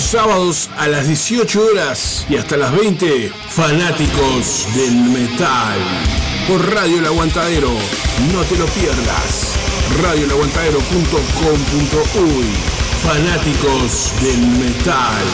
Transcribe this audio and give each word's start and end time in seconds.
sábados 0.00 0.68
a 0.76 0.88
las 0.88 1.06
18 1.06 1.64
horas 1.64 2.26
y 2.28 2.34
hasta 2.36 2.56
las 2.56 2.72
20, 2.72 3.30
fanáticos 3.48 4.66
del 4.74 4.94
metal. 4.94 5.78
Por 6.48 6.74
Radio 6.74 6.98
El 6.98 7.06
Aguantadero, 7.06 7.70
no 8.32 8.42
te 8.42 8.56
lo 8.56 8.66
pierdas. 8.66 9.54
radioelaguantadero.com.uy 10.02 12.46
Fanáticos 13.02 14.12
del 14.22 14.40
metal. 14.58 15.24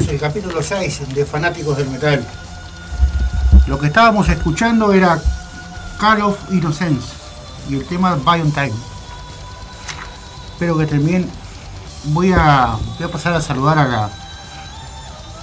El 0.00 0.18
capítulo 0.18 0.62
6 0.62 1.14
de 1.14 1.26
Fanáticos 1.26 1.76
del 1.76 1.90
Metal. 1.90 2.26
Lo 3.66 3.78
que 3.78 3.88
estábamos 3.88 4.26
escuchando 4.30 4.90
era 4.90 5.20
Call 6.00 6.22
of 6.22 6.38
Innocence 6.50 7.08
y 7.68 7.74
el 7.76 7.84
tema 7.84 8.16
Time. 8.24 8.72
Espero 10.52 10.78
que 10.78 10.86
también 10.86 11.28
voy 12.04 12.32
a, 12.32 12.78
voy 12.96 13.06
a 13.06 13.12
pasar 13.12 13.34
a 13.34 13.42
saludar 13.42 13.78
a, 13.78 13.86
la, 13.86 14.10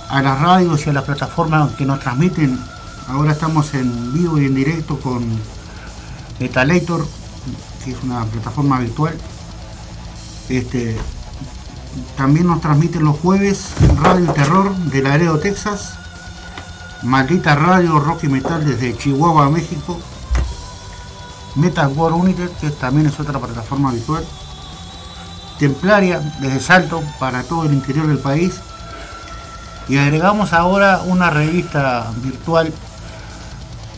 a 0.09 0.21
las 0.23 0.39
radios 0.41 0.87
y 0.87 0.89
a 0.89 0.93
las 0.93 1.03
plataformas 1.03 1.73
que 1.75 1.85
nos 1.85 1.99
transmiten. 1.99 2.59
Ahora 3.07 3.33
estamos 3.33 3.71
en 3.75 4.13
vivo 4.13 4.39
y 4.39 4.45
en 4.45 4.55
directo 4.55 4.99
con 4.99 5.27
Metalator, 6.39 7.05
que 7.85 7.91
es 7.91 7.97
una 8.03 8.25
plataforma 8.25 8.79
virtual. 8.79 9.15
Este, 10.49 10.97
también 12.17 12.47
nos 12.47 12.61
transmiten 12.61 13.03
los 13.03 13.17
jueves 13.19 13.73
Radio 14.01 14.31
Terror 14.31 14.73
de 14.75 15.01
Laredo, 15.01 15.39
Texas. 15.39 15.95
Maldita 17.03 17.55
Radio 17.55 17.99
Rock 17.99 18.23
y 18.23 18.29
Metal 18.29 18.65
desde 18.65 18.97
Chihuahua, 18.97 19.49
México. 19.49 19.99
Metal 21.55 21.91
War 21.95 22.13
United, 22.13 22.49
que 22.61 22.69
también 22.71 23.07
es 23.07 23.19
otra 23.19 23.37
plataforma 23.39 23.89
habitual. 23.89 24.25
Templaria 25.59 26.19
desde 26.39 26.61
Salto 26.61 27.03
para 27.19 27.43
todo 27.43 27.65
el 27.65 27.73
interior 27.73 28.07
del 28.07 28.19
país. 28.19 28.61
Y 29.89 29.97
agregamos 29.97 30.53
ahora 30.53 31.01
una 31.05 31.29
revista 31.29 32.09
virtual 32.17 32.71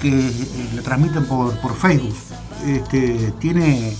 que 0.01 0.09
eh, 0.09 0.69
le 0.73 0.81
transmiten 0.81 1.25
por, 1.25 1.75
Facebook. 1.75 2.15
Este, 2.65 3.33
tiene 3.39 3.95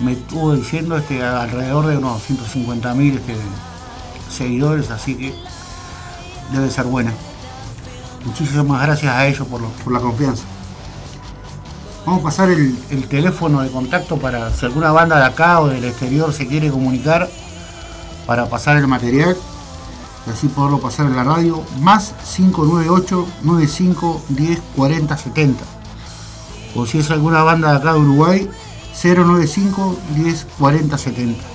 me 0.00 0.12
estuvo 0.12 0.54
diciendo 0.54 0.96
este, 0.96 1.22
alrededor 1.22 1.86
de 1.86 1.98
unos 1.98 2.22
150.000 2.28 3.14
este, 3.14 3.36
seguidores, 4.34 4.90
así 4.90 5.14
que 5.14 5.34
debe 6.52 6.70
ser 6.70 6.84
buena. 6.84 7.12
Muchísimas 8.24 8.82
gracias 8.82 9.14
a 9.14 9.26
ellos 9.26 9.46
por, 9.46 9.92
la 9.92 10.00
confianza. 10.00 10.44
Vamos 12.06 12.20
a 12.20 12.24
pasar 12.24 12.50
el, 12.50 13.08
teléfono 13.08 13.60
de 13.60 13.70
contacto 13.70 14.16
para 14.16 14.50
si 14.52 14.66
alguna 14.66 14.92
banda 14.92 15.18
de 15.18 15.24
acá 15.24 15.60
o 15.60 15.68
del 15.68 15.84
exterior 15.84 16.32
se 16.32 16.46
quiere 16.46 16.70
comunicar 16.70 17.28
para 18.26 18.48
pasar 18.48 18.76
el 18.76 18.86
material 18.86 19.36
y 20.26 20.30
así 20.30 20.48
poderlo 20.48 20.80
pasar 20.80 21.06
en 21.06 21.16
la 21.16 21.24
radio. 21.24 21.62
Más 21.80 22.14
598 22.34 23.26
95 23.42 24.22
10 24.30 24.60
40 24.76 25.16
70. 25.16 25.64
O 26.74 26.86
si 26.86 26.98
es 26.98 27.10
alguna 27.10 27.42
banda 27.42 27.70
de 27.72 27.76
acá 27.76 27.92
de 27.92 28.00
Uruguay, 28.00 28.50
095 29.02 29.96
10 30.16 30.46
40 30.58 30.98
70. 30.98 31.53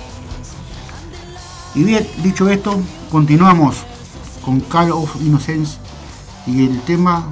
Y 1.74 1.84
bien, 1.84 2.06
dicho 2.22 2.48
esto, 2.48 2.80
continuamos 3.10 3.76
con 4.44 4.60
Call 4.60 4.90
of 4.92 5.14
Innocence 5.20 5.78
y 6.46 6.66
el 6.66 6.80
tema 6.82 7.26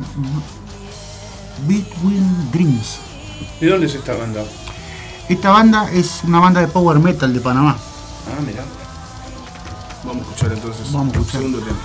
Between 1.67 2.51
Dreams. 2.53 2.99
¿De 3.61 3.69
dónde 3.69 3.87
es 3.87 3.95
esta 3.95 4.15
banda? 4.15 4.45
Esta 5.29 5.51
banda 5.51 5.91
es 5.91 6.21
una 6.25 6.41
banda 6.41 6.61
de 6.61 6.69
power 6.69 6.99
metal 7.01 7.33
de 7.35 7.41
Panamá. 7.41 7.77
Ah, 7.77 8.41
mira. 8.47 8.65
Vamos 10.05 10.27
a 10.27 10.31
escuchar 10.31 10.53
entonces 10.53 10.93
Vamos 10.93 11.15
a 11.15 11.19
escuchar. 11.19 11.43
el 11.43 11.47
segundo 11.49 11.67
tema. 11.67 11.79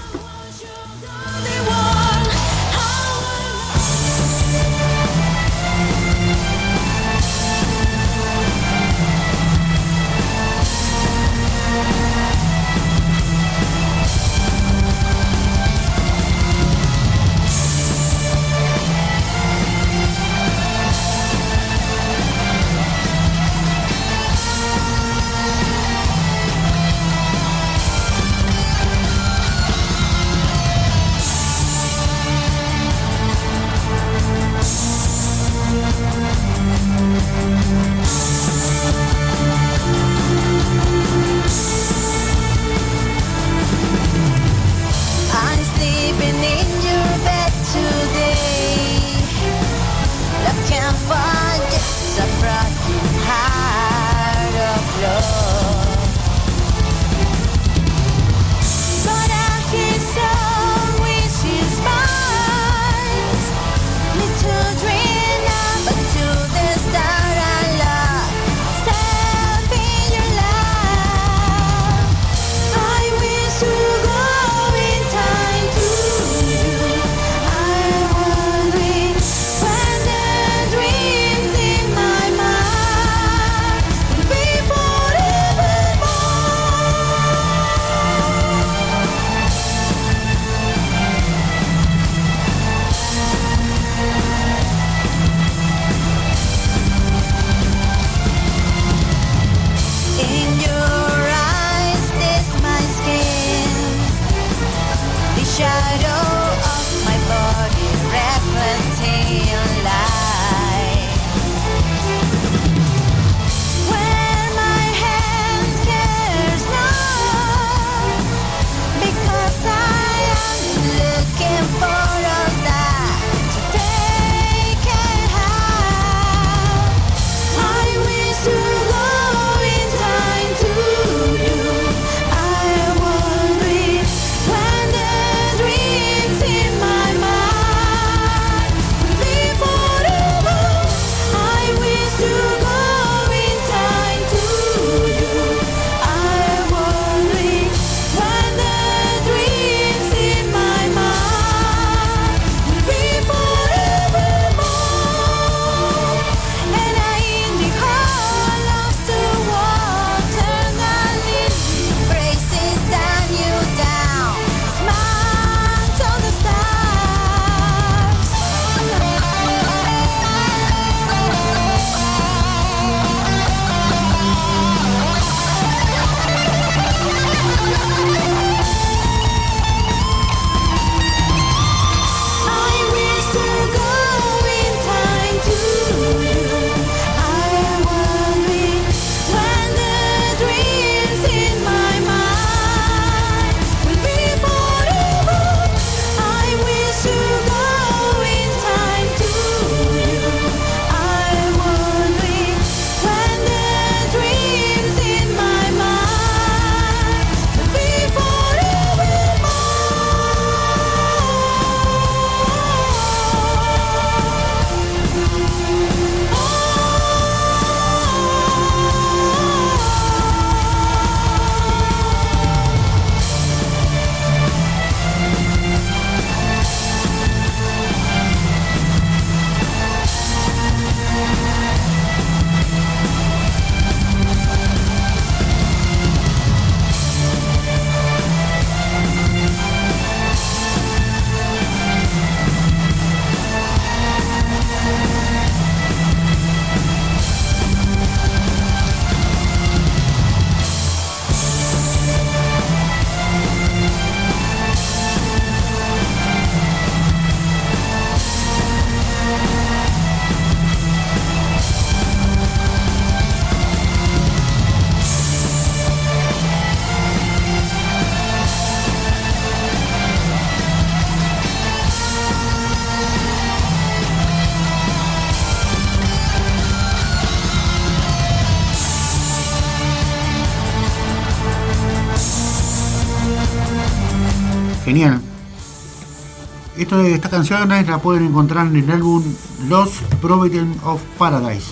Esta 287.02 287.28
canción 287.28 287.70
la 287.70 287.98
pueden 287.98 288.26
encontrar 288.26 288.68
en 288.68 288.76
el 288.76 288.92
álbum 288.92 289.24
Lost 289.68 290.04
Providence 290.22 290.80
of 290.86 291.02
Paradise. 291.18 291.72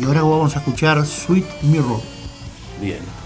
Y 0.00 0.04
ahora 0.04 0.22
vamos 0.22 0.56
a 0.56 0.58
escuchar 0.58 1.06
Sweet 1.06 1.46
Mirror. 1.62 2.00
Bien. 2.80 3.25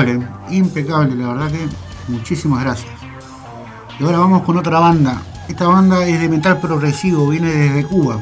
Impecable, 0.00 0.28
impecable, 0.50 1.16
la 1.16 1.32
verdad 1.32 1.50
que 1.50 1.68
muchísimas 2.08 2.62
gracias. 2.62 2.92
Y 3.98 4.04
ahora 4.04 4.18
vamos 4.18 4.42
con 4.42 4.56
otra 4.56 4.78
banda. 4.78 5.20
Esta 5.48 5.66
banda 5.66 6.06
es 6.06 6.20
de 6.20 6.28
metal 6.28 6.60
progresivo, 6.60 7.28
viene 7.28 7.50
desde 7.50 7.84
Cuba, 7.84 8.18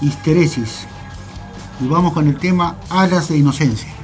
Histeresis. 0.00 0.86
Y 1.80 1.88
vamos 1.88 2.12
con 2.12 2.28
el 2.28 2.36
tema 2.36 2.76
Alas 2.90 3.28
de 3.28 3.38
Inocencia. 3.38 3.99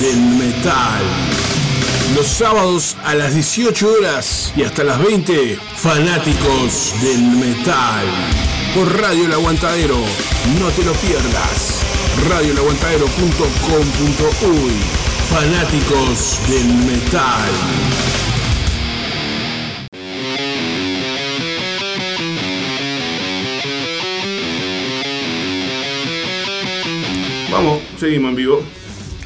del 0.00 0.18
metal. 0.38 1.02
Los 2.14 2.26
sábados 2.26 2.96
a 3.04 3.14
las 3.14 3.34
18 3.34 3.86
horas 3.88 4.52
y 4.56 4.62
hasta 4.62 4.82
las 4.84 4.98
20, 5.02 5.58
fanáticos 5.76 6.94
del 7.02 7.20
metal. 7.22 8.06
Por 8.74 9.00
Radio 9.00 9.24
El 9.26 9.32
Aguantadero, 9.32 9.96
no 10.60 10.68
te 10.70 10.84
lo 10.84 10.92
pierdas. 10.94 11.82
Radioelaguantadero.com.uy 12.28 14.72
Fanáticos 15.30 16.40
del 16.48 16.66
metal. 16.86 17.50
Vamos, 27.50 27.80
seguimos 27.98 28.30
en 28.30 28.36
vivo. 28.36 28.62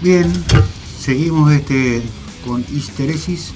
Bien, 0.03 0.33
seguimos 0.99 1.53
este, 1.53 2.03
con 2.45 2.65
histeresis 2.75 3.53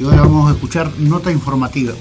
y 0.00 0.04
ahora 0.04 0.22
vamos 0.22 0.50
a 0.50 0.54
escuchar 0.54 0.90
nota 0.98 1.30
informativa. 1.30 1.92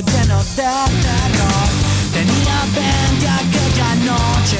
Lleno 0.00 0.38
de 0.38 0.54
terror. 0.54 1.68
Tenía 2.12 2.58
20 2.74 3.28
aquella 3.28 3.94
noche 4.06 4.58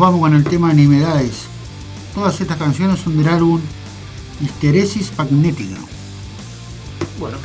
vamos 0.00 0.20
con 0.20 0.34
el 0.34 0.44
tema 0.44 0.68
de 0.68 0.74
Nimedades. 0.76 1.42
Todas 2.14 2.40
estas 2.40 2.56
canciones 2.56 3.00
son 3.00 3.18
del 3.18 3.28
álbum 3.28 3.60
Histeresis 4.40 5.12
Magnética. 5.16 5.76
Bueno, 7.18 7.36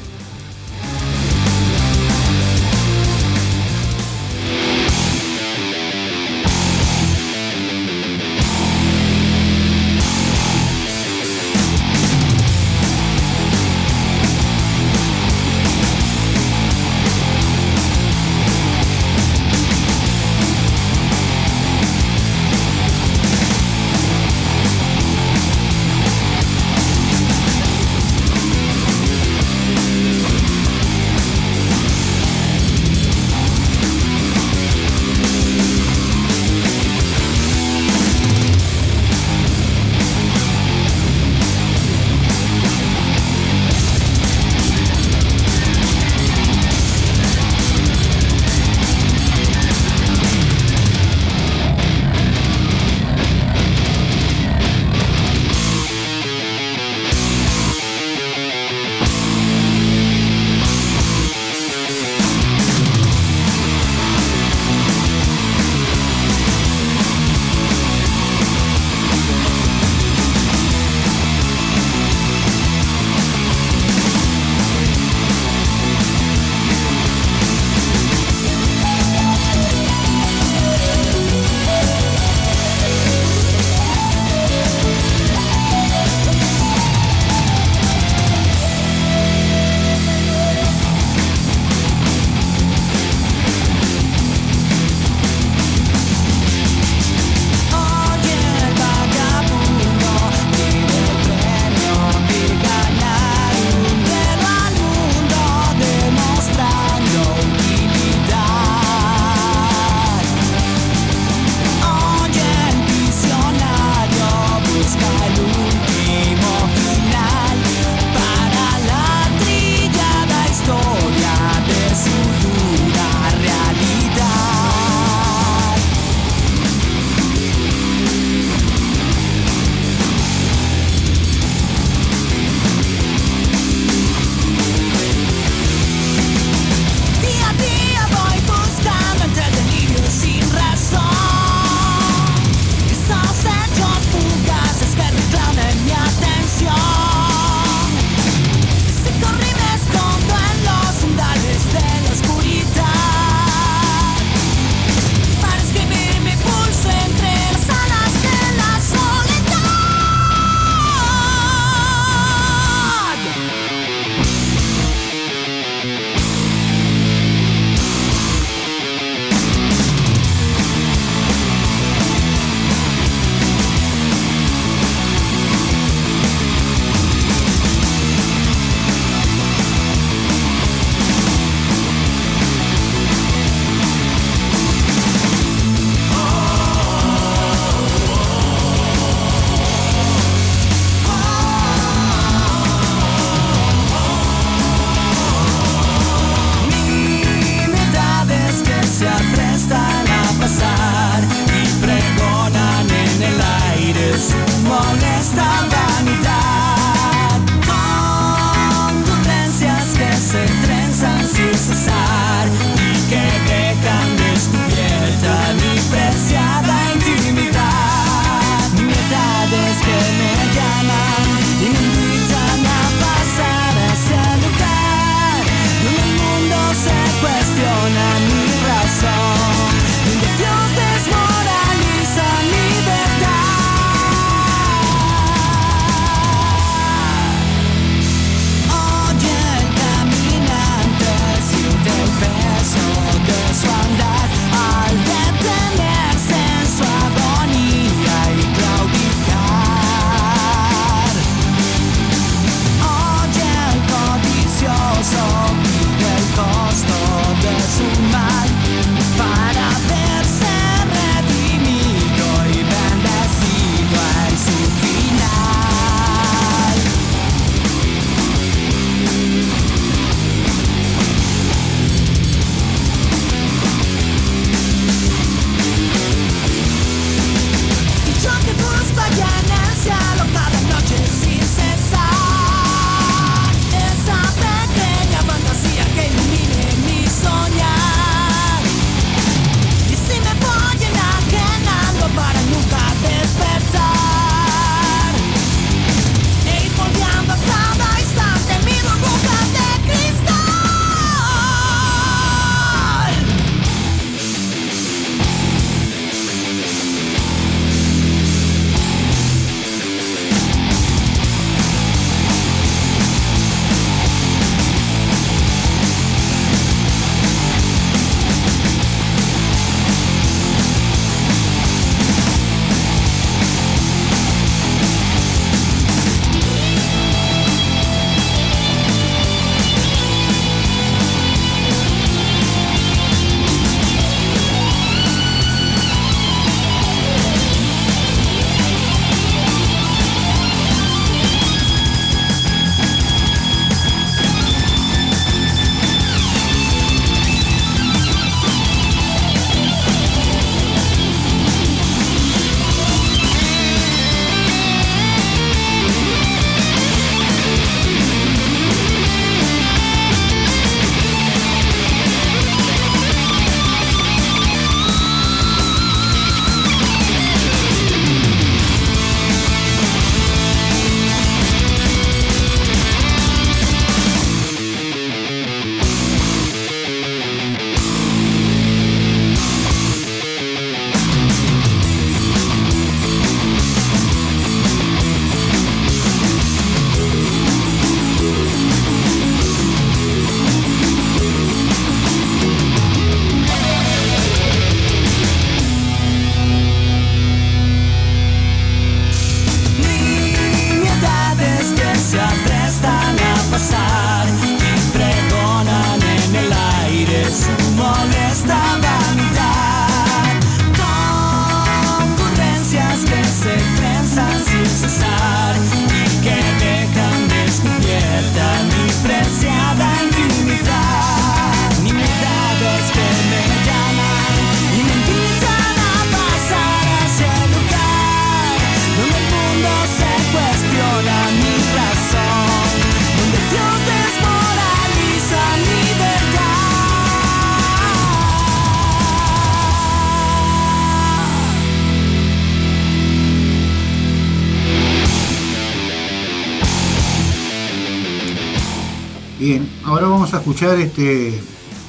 ahora 449.85 450.07
vamos 450.07 450.33
a 450.33 450.37
escuchar 450.37 450.79
este, 450.79 451.39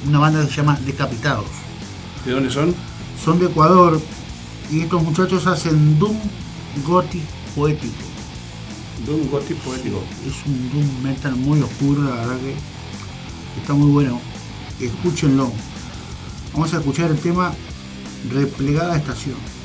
una 0.07 0.19
banda 0.19 0.41
que 0.41 0.49
se 0.49 0.57
llama 0.57 0.79
Decapitados. 0.85 1.45
¿De 2.25 2.31
dónde 2.31 2.51
son? 2.51 2.73
Son 3.23 3.39
de 3.39 3.47
Ecuador 3.47 3.99
y 4.71 4.81
estos 4.81 5.03
muchachos 5.03 5.47
hacen 5.47 5.97
Doom 5.97 6.17
Gothic 6.85 7.23
poético. 7.55 7.93
Doom 9.05 9.29
Gothic 9.29 9.57
poético. 9.57 10.03
Es 10.25 10.45
un 10.45 10.69
Doom 10.71 11.03
metal 11.03 11.35
muy 11.35 11.61
oscuro, 11.61 12.03
la 12.03 12.15
verdad 12.15 12.37
que 12.37 12.55
está 13.59 13.73
muy 13.73 13.89
bueno. 13.91 14.21
Escúchenlo. 14.79 15.51
Vamos 16.53 16.73
a 16.73 16.77
escuchar 16.77 17.09
el 17.09 17.17
tema 17.17 17.53
Replegada 18.31 18.95
Estación. 18.95 19.56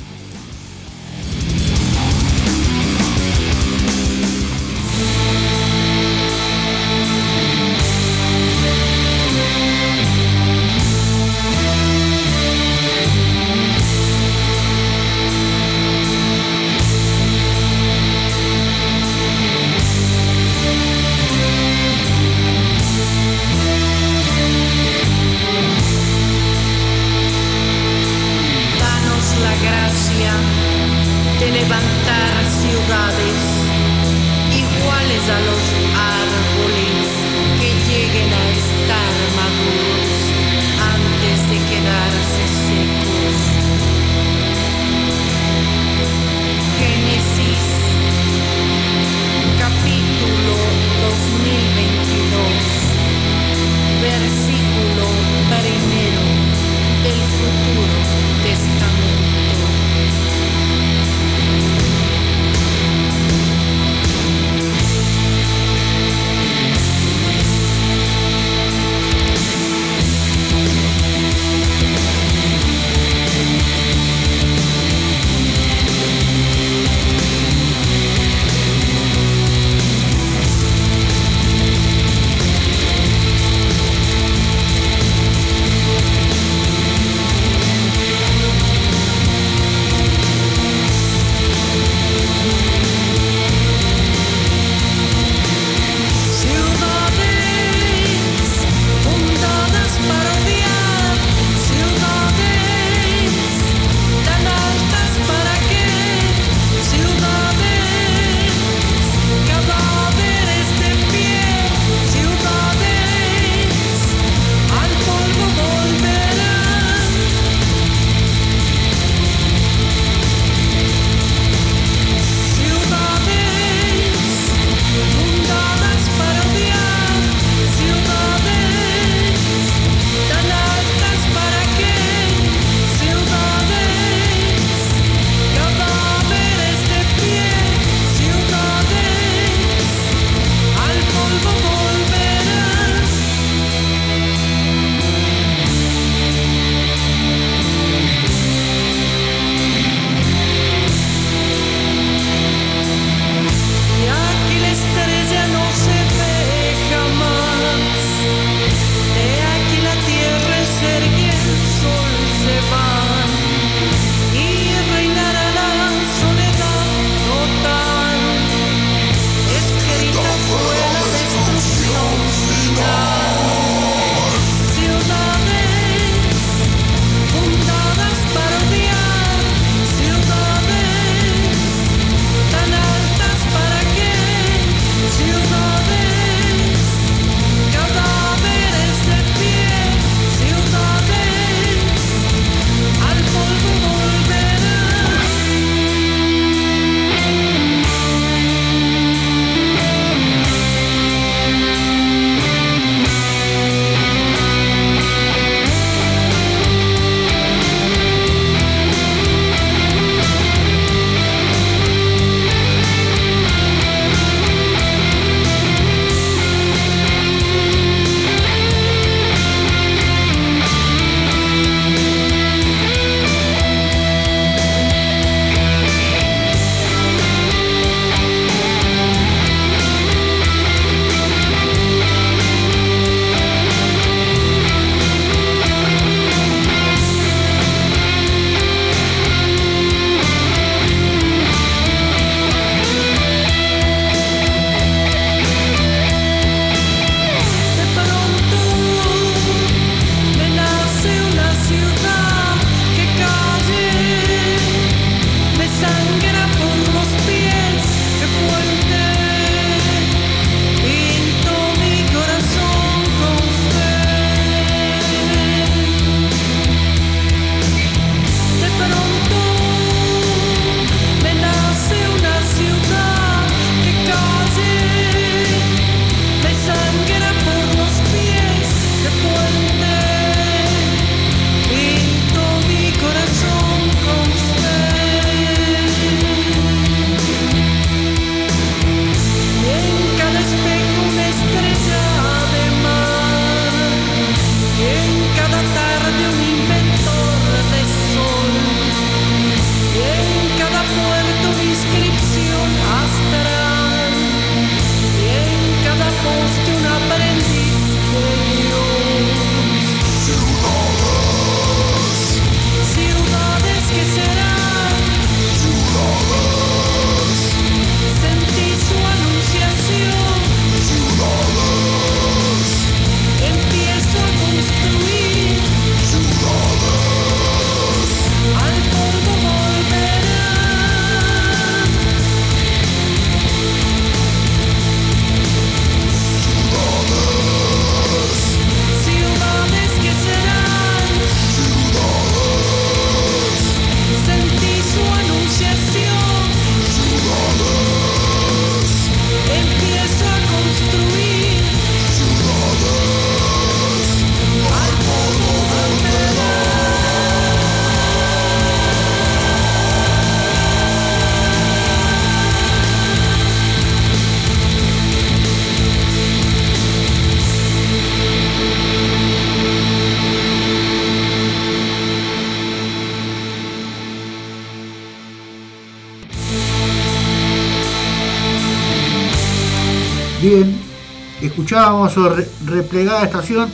vamos 381.93 382.17
a 382.17 382.29
re 382.29 382.49
replegar 382.65 383.25
estación 383.25 383.71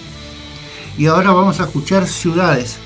y 0.96 1.06
ahora 1.06 1.32
vamos 1.32 1.60
a 1.60 1.64
escuchar 1.64 2.06
ciudades. 2.06 2.78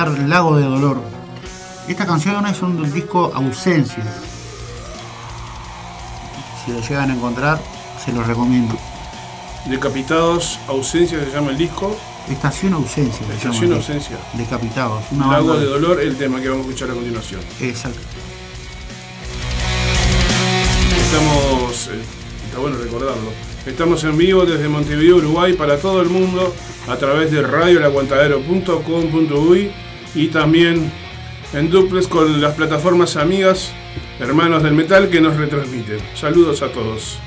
Escuchar 0.00 0.28
Lago 0.28 0.56
de 0.56 0.64
Dolor. 0.64 1.00
Esta 1.88 2.06
canción 2.06 2.46
es 2.46 2.62
un 2.62 2.82
del 2.82 2.92
disco 2.92 3.32
Ausencia. 3.34 4.04
Si 6.64 6.72
lo 6.72 6.80
llegan 6.80 7.10
a 7.10 7.14
encontrar, 7.14 7.60
se 8.02 8.10
los 8.12 8.26
recomiendo. 8.26 8.74
Decapitados, 9.66 10.58
Ausencia 10.68 11.22
se 11.22 11.30
llama 11.30 11.50
el 11.50 11.58
disco. 11.58 11.94
Estación 12.28 12.72
Ausencia. 12.74 13.26
Estación 13.34 13.72
Ausencia. 13.72 14.16
Decapitados. 14.34 15.02
Lago 15.12 15.58
de 15.58 15.66
Dolor, 15.66 16.00
el 16.00 16.16
tema 16.16 16.40
que 16.40 16.48
vamos 16.48 16.66
a 16.66 16.68
escuchar 16.68 16.90
a 16.90 16.94
continuación. 16.94 17.40
Exacto. 17.60 17.98
Estamos, 20.96 21.88
eh, 21.88 22.00
está 22.46 22.60
bueno 22.60 22.78
recordarlo, 22.78 23.32
estamos 23.66 24.04
en 24.04 24.16
vivo 24.16 24.46
desde 24.46 24.68
Montevideo, 24.68 25.16
Uruguay, 25.16 25.54
para 25.54 25.76
todo 25.78 26.00
el 26.02 26.08
mundo 26.08 26.54
a 26.88 26.96
través 26.96 27.32
de 27.32 27.42
radiolaguantadero.com.uy 27.42 29.72
y 30.14 30.28
también 30.28 30.90
en 31.52 31.70
duples 31.70 32.06
con 32.06 32.40
las 32.40 32.54
plataformas 32.54 33.16
amigas, 33.16 33.72
hermanos 34.18 34.62
del 34.62 34.74
metal 34.74 35.08
que 35.08 35.20
nos 35.20 35.36
retransmiten. 35.36 35.98
Saludos 36.14 36.62
a 36.62 36.72
todos. 36.72 37.18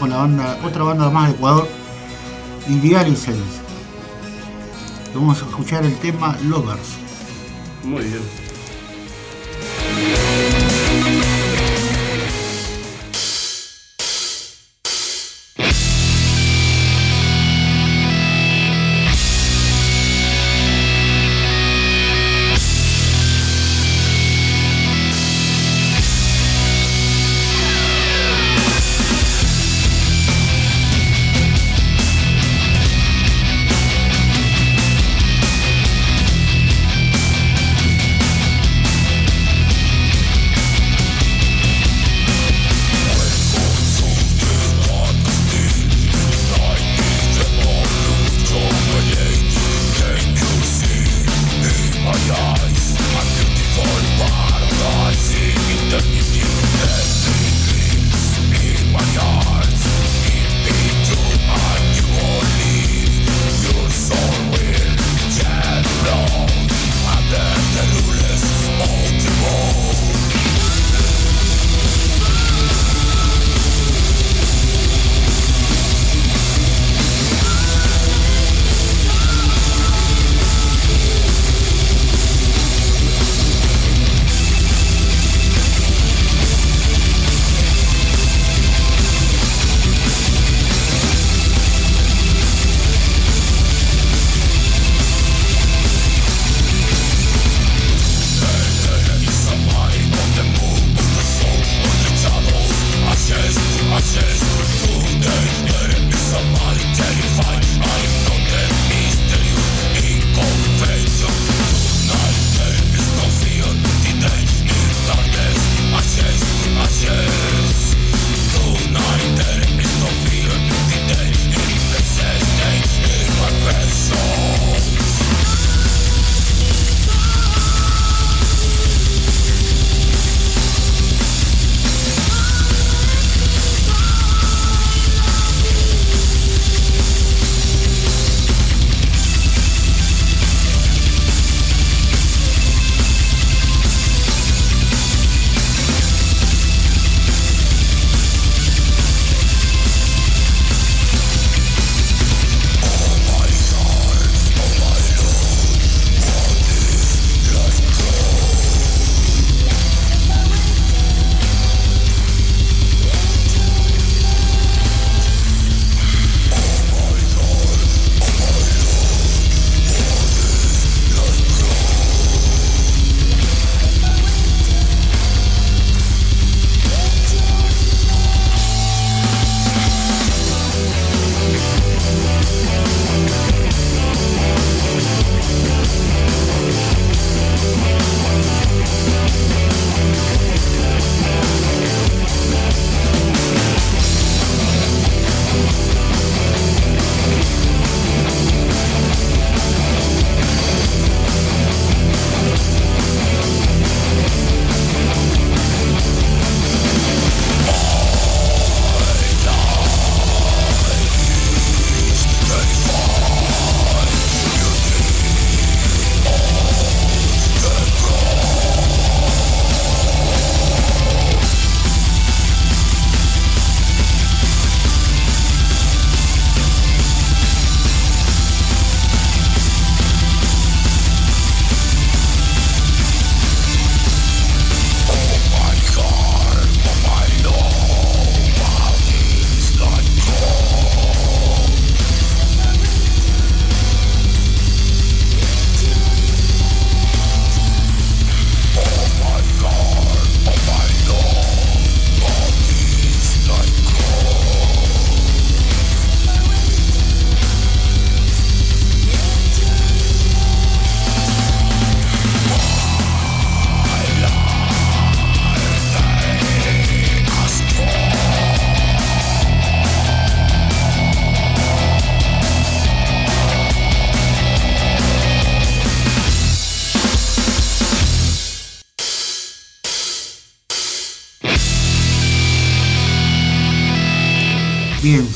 Con 0.00 0.08
la 0.10 0.16
banda, 0.16 0.58
otra 0.64 0.82
banda 0.82 1.10
más 1.10 1.28
de 1.28 1.34
Ecuador, 1.34 1.68
Idealicense. 2.68 3.60
Vamos 5.14 5.42
a 5.42 5.44
escuchar 5.44 5.84
el 5.84 5.94
tema 5.98 6.36
Lovers. 6.42 6.96
Muy 7.84 8.02
bien. 8.04 8.39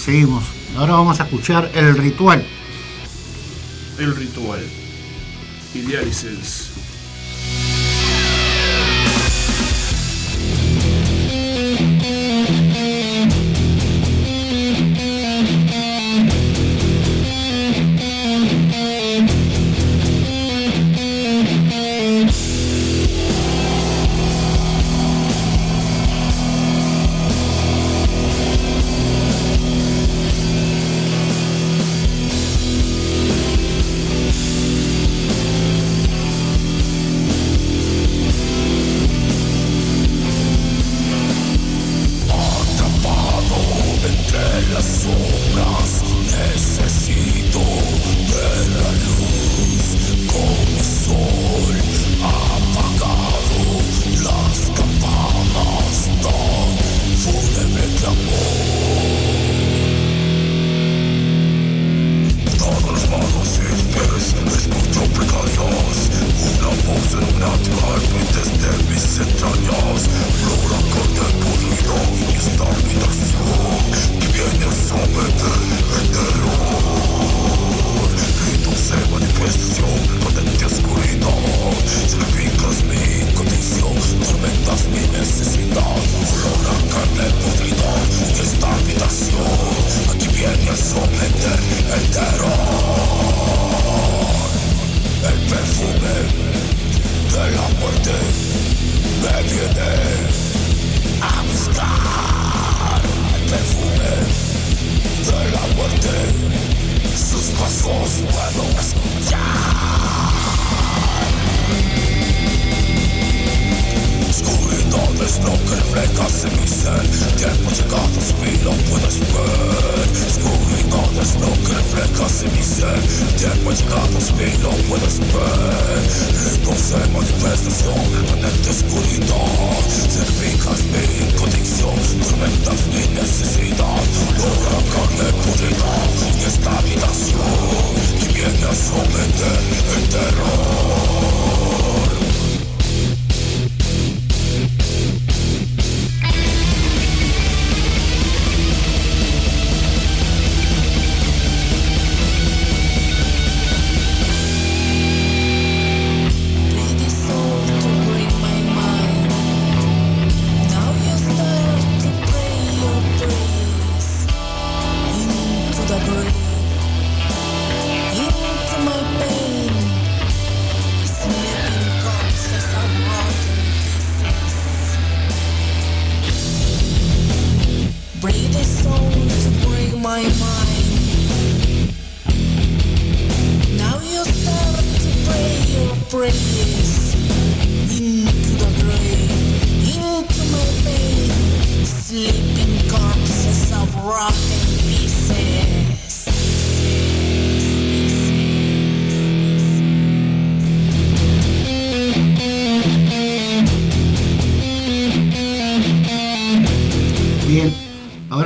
Seguimos. 0.05 0.44
Ahora 0.76 0.92
vamos 0.92 1.18
a 1.20 1.24
escuchar 1.24 1.70
el 1.74 1.96
ritual. 1.96 2.44
El 3.98 4.14
ritual. 4.14 4.61
Idealices. 5.74 6.74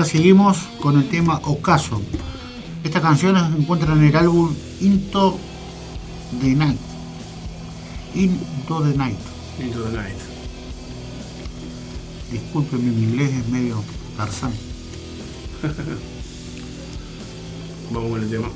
Seguimos 0.04 0.59
con 0.80 0.98
el 0.98 1.09
tema 1.09 1.40
Ocaso. 1.44 2.00
Esta 2.82 3.00
canción 3.00 3.36
se 3.36 3.59
encuentra 3.59 3.92
en 3.92 4.04
el 4.04 4.16
álbum 4.16 4.54
Into 4.80 5.38
the 6.40 6.54
Night. 6.54 6.78
Into 8.14 8.82
the 8.82 8.96
Night. 8.96 9.18
Into 9.61 9.82
the 9.82 9.96
Night. 9.96 10.16
Disculpen, 12.32 12.98
mi 12.98 13.04
inglés 13.04 13.32
es 13.32 13.48
medio 13.48 13.82
tarzán. 14.16 14.52
Vamos 17.92 18.11
con 18.11 18.22
el 18.22 18.30
tema. 18.30 18.48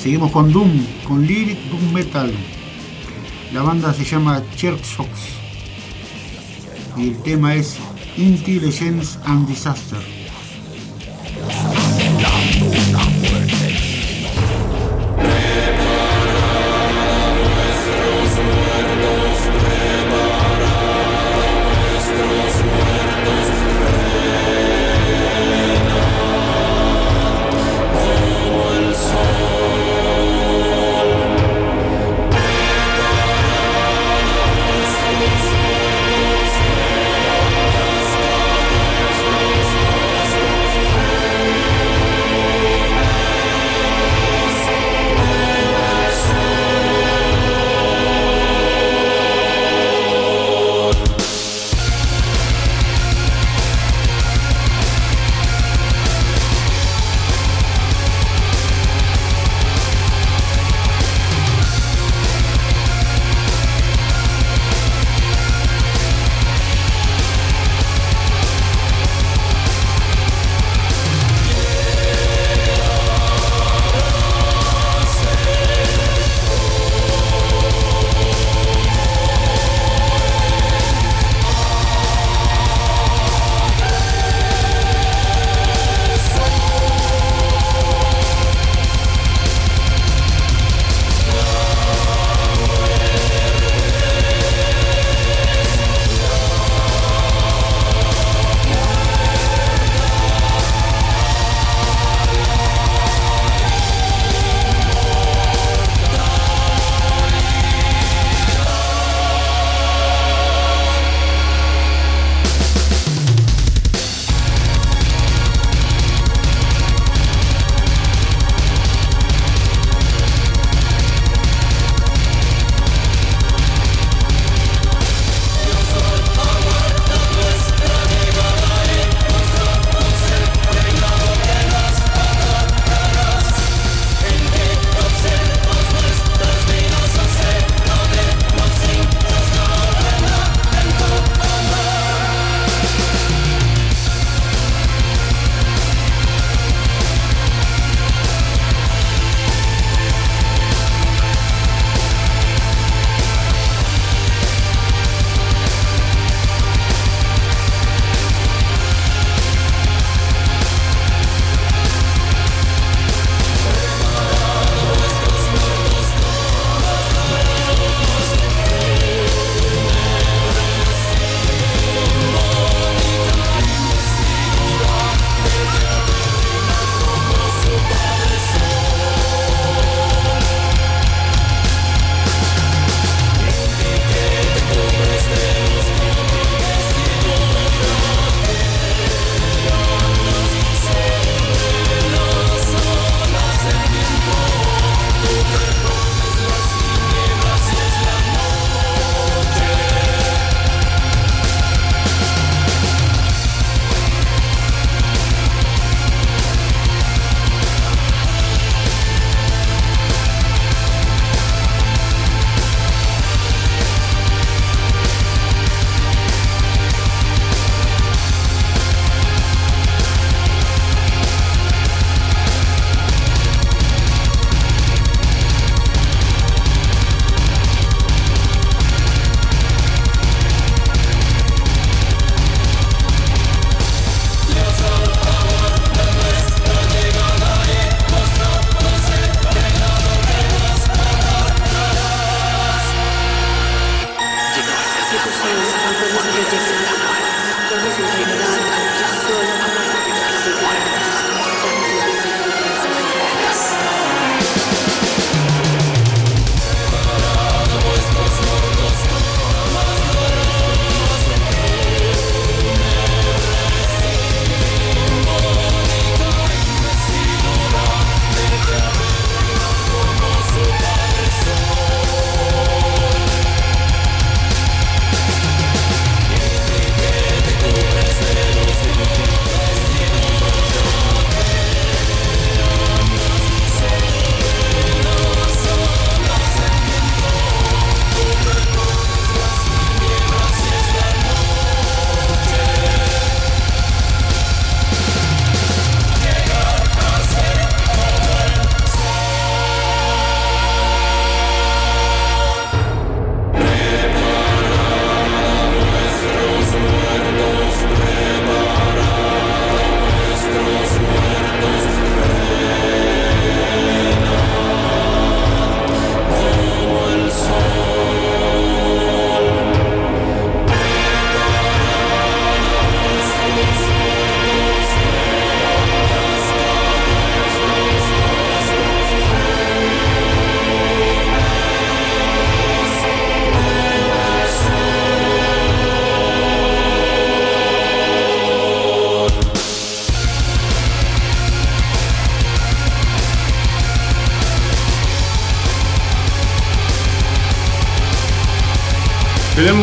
Seguimos 0.00 0.32
con 0.32 0.50
Doom, 0.50 0.70
con 1.06 1.26
Lyric 1.26 1.58
Doom 1.68 1.92
Metal. 1.92 2.32
La 3.52 3.60
banda 3.60 3.92
se 3.92 4.02
llama 4.02 4.42
Church 4.56 4.96
y 6.96 7.08
el 7.08 7.22
tema 7.22 7.54
es 7.54 7.76
Intelligence 8.16 9.18
and 9.26 9.46
Disaster. 9.46 10.19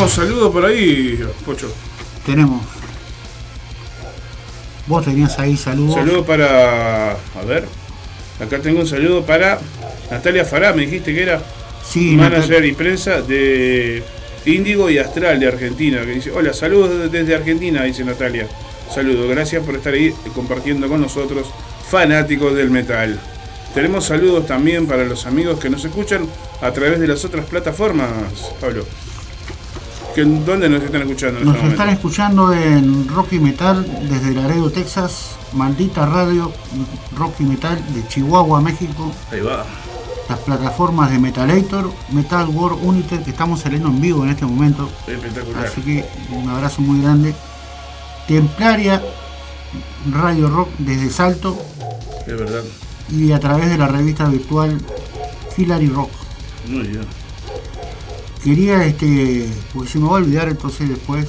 Tenemos 0.08 0.14
saludos 0.14 0.54
por 0.54 0.66
ahí, 0.66 1.20
Pocho. 1.46 1.70
Tenemos. 2.26 2.62
Vos 4.86 5.04
tenías 5.04 5.38
ahí 5.38 5.58
saludos. 5.58 5.96
Saludo 5.96 6.26
para. 6.26 7.12
A 7.12 7.46
ver. 7.46 7.66
Acá 8.40 8.60
tengo 8.60 8.80
un 8.80 8.88
saludo 8.88 9.26
para 9.26 9.60
Natalia 10.12 10.46
Fará, 10.46 10.72
me 10.72 10.84
dijiste 10.84 11.14
que 11.14 11.24
era 11.24 11.42
Sí, 11.84 12.16
manager 12.16 12.64
y 12.66 12.74
prensa 12.74 13.22
de 13.22 14.04
Índigo 14.46 14.90
y 14.90 14.98
Astral 14.98 15.40
de 15.40 15.48
Argentina. 15.48 16.02
Que 16.06 16.12
dice: 16.12 16.32
Hola, 16.32 16.54
saludos 16.54 17.12
desde 17.12 17.36
Argentina, 17.36 17.84
dice 17.84 18.06
Natalia. 18.06 18.48
Saludos, 18.94 19.30
gracias 19.30 19.66
por 19.66 19.76
estar 19.76 19.94
ahí 19.94 20.14
compartiendo 20.34 20.88
con 20.88 21.02
nosotros, 21.02 21.48
fanáticos 21.90 22.56
del 22.56 22.70
metal. 22.70 23.20
Tenemos 23.74 24.06
saludos 24.06 24.48
también 24.48 24.88
para 24.88 25.04
los 25.04 25.26
amigos 25.26 25.60
que 25.60 25.70
nos 25.70 25.84
escuchan 25.84 26.26
a 26.62 26.72
través 26.72 27.00
de 27.00 27.08
las 27.08 27.26
otras 27.26 27.46
plataformas, 27.46 28.10
Pablo. 28.62 28.86
¿Que- 30.18 30.26
¿Dónde 30.26 30.68
nos 30.68 30.82
están 30.82 31.02
escuchando 31.04 31.40
en 31.42 31.46
Nos 31.46 31.56
este 31.58 31.68
están 31.68 31.90
escuchando 31.90 32.52
en 32.52 33.08
Rocky 33.08 33.38
Metal 33.38 33.86
desde 34.10 34.34
Laredo, 34.34 34.72
Texas, 34.72 35.36
Maldita 35.54 36.08
Radio, 36.08 36.52
Rocky 37.16 37.44
Metal 37.44 37.80
de 37.94 38.08
Chihuahua, 38.08 38.60
México, 38.60 39.12
Ahí 39.32 39.42
va. 39.42 39.64
las 40.28 40.40
plataformas 40.40 41.12
de 41.12 41.20
Metalator, 41.20 41.92
Metal 42.10 42.48
World 42.50 42.80
Uniter, 42.84 43.22
que 43.22 43.30
estamos 43.30 43.60
saliendo 43.60 43.90
en 43.90 44.02
vivo 44.02 44.24
en 44.24 44.32
este 44.32 44.44
momento, 44.48 44.90
Espectacular. 45.06 45.68
así 45.68 45.82
que 45.82 46.04
un 46.32 46.50
abrazo 46.50 46.82
muy 46.82 47.00
grande. 47.04 47.36
Templaria 48.28 49.00
Radio 50.12 50.50
Rock 50.50 50.70
desde 50.80 51.12
Salto 51.12 51.56
Es 52.26 52.40
verdad. 52.40 52.64
y 53.12 53.34
a 53.34 53.40
través 53.40 53.70
de 53.70 53.78
la 53.78 53.88
revista 53.88 54.26
virtual 54.26 54.82
Hillary 55.56 55.90
Rock. 55.90 56.10
Muy 56.68 56.88
bien. 56.88 57.02
Quería, 58.48 58.86
este, 58.86 59.50
porque 59.74 59.90
se 59.90 60.00
me 60.00 60.06
va 60.06 60.12
a 60.12 60.22
olvidar, 60.22 60.48
entonces 60.48 60.88
después 60.88 61.28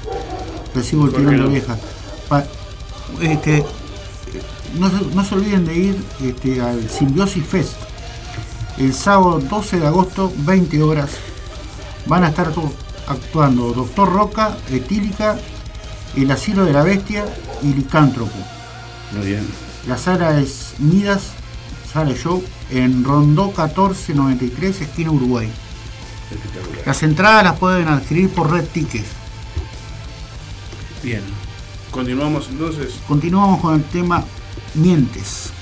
recibo 0.74 1.04
el 1.04 1.10
¿Por 1.10 1.20
tirón 1.20 1.36
de 1.36 1.42
oreja. 1.44 1.76
Pa- 2.26 2.46
este, 3.20 3.62
no, 4.78 4.88
se, 4.88 5.14
no 5.14 5.24
se 5.26 5.34
olviden 5.34 5.66
de 5.66 5.74
ir 5.76 6.04
este, 6.24 6.62
al 6.62 6.88
Symbiosis 6.88 7.44
Fest 7.44 7.74
el 8.78 8.94
sábado 8.94 9.40
12 9.40 9.80
de 9.80 9.86
agosto, 9.88 10.32
20 10.38 10.82
horas. 10.82 11.10
Van 12.06 12.24
a 12.24 12.28
estar 12.28 12.50
actuando 13.06 13.74
Doctor 13.74 14.10
Roca, 14.10 14.56
Etílica, 14.70 15.36
El 16.16 16.30
Asilo 16.30 16.64
de 16.64 16.72
la 16.72 16.82
Bestia 16.82 17.26
y 17.62 17.74
Licántropo. 17.74 18.32
Muy 19.12 19.26
bien. 19.26 19.46
La 19.86 19.98
sala 19.98 20.40
es 20.40 20.76
Midas, 20.78 21.24
sala 21.92 22.14
show, 22.14 22.42
en 22.70 23.04
Rondó 23.04 23.48
1493, 23.48 24.80
esquina 24.80 25.10
Uruguay. 25.10 25.50
Las 26.84 27.02
entradas 27.02 27.44
las 27.44 27.58
pueden 27.58 27.88
adquirir 27.88 28.30
por 28.30 28.50
Red 28.50 28.66
Tickets. 28.66 29.08
Bien. 31.02 31.22
Continuamos 31.90 32.48
entonces. 32.50 32.94
Continuamos 33.06 33.60
con 33.60 33.74
el 33.74 33.84
tema 33.84 34.24
Mientes. 34.74 35.52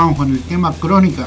Continuamos 0.00 0.16
con 0.16 0.30
el 0.34 0.42
tema 0.44 0.72
Crónica. 0.72 1.26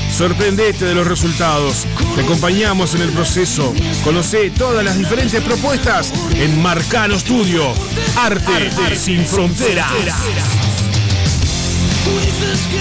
Sorprendete 0.11 0.85
de 0.85 0.93
los 0.93 1.07
resultados. 1.07 1.87
Te 2.15 2.21
acompañamos 2.21 2.93
en 2.95 3.01
el 3.01 3.09
proceso. 3.09 3.73
Conoce 4.03 4.49
todas 4.51 4.83
las 4.83 4.97
diferentes 4.97 5.41
propuestas 5.41 6.11
en 6.35 6.61
Marcano 6.61 7.17
Studio. 7.17 7.73
Arte, 8.17 8.95
sin 8.95 9.25
fronteras. 9.25 9.89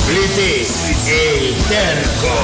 Fletes, 0.07 0.91
El 1.07 1.55
Terco. 1.69 2.35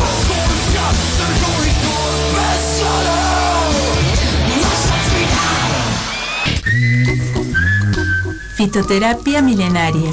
Fitoterapia 8.55 9.43
milenaria 9.43 10.13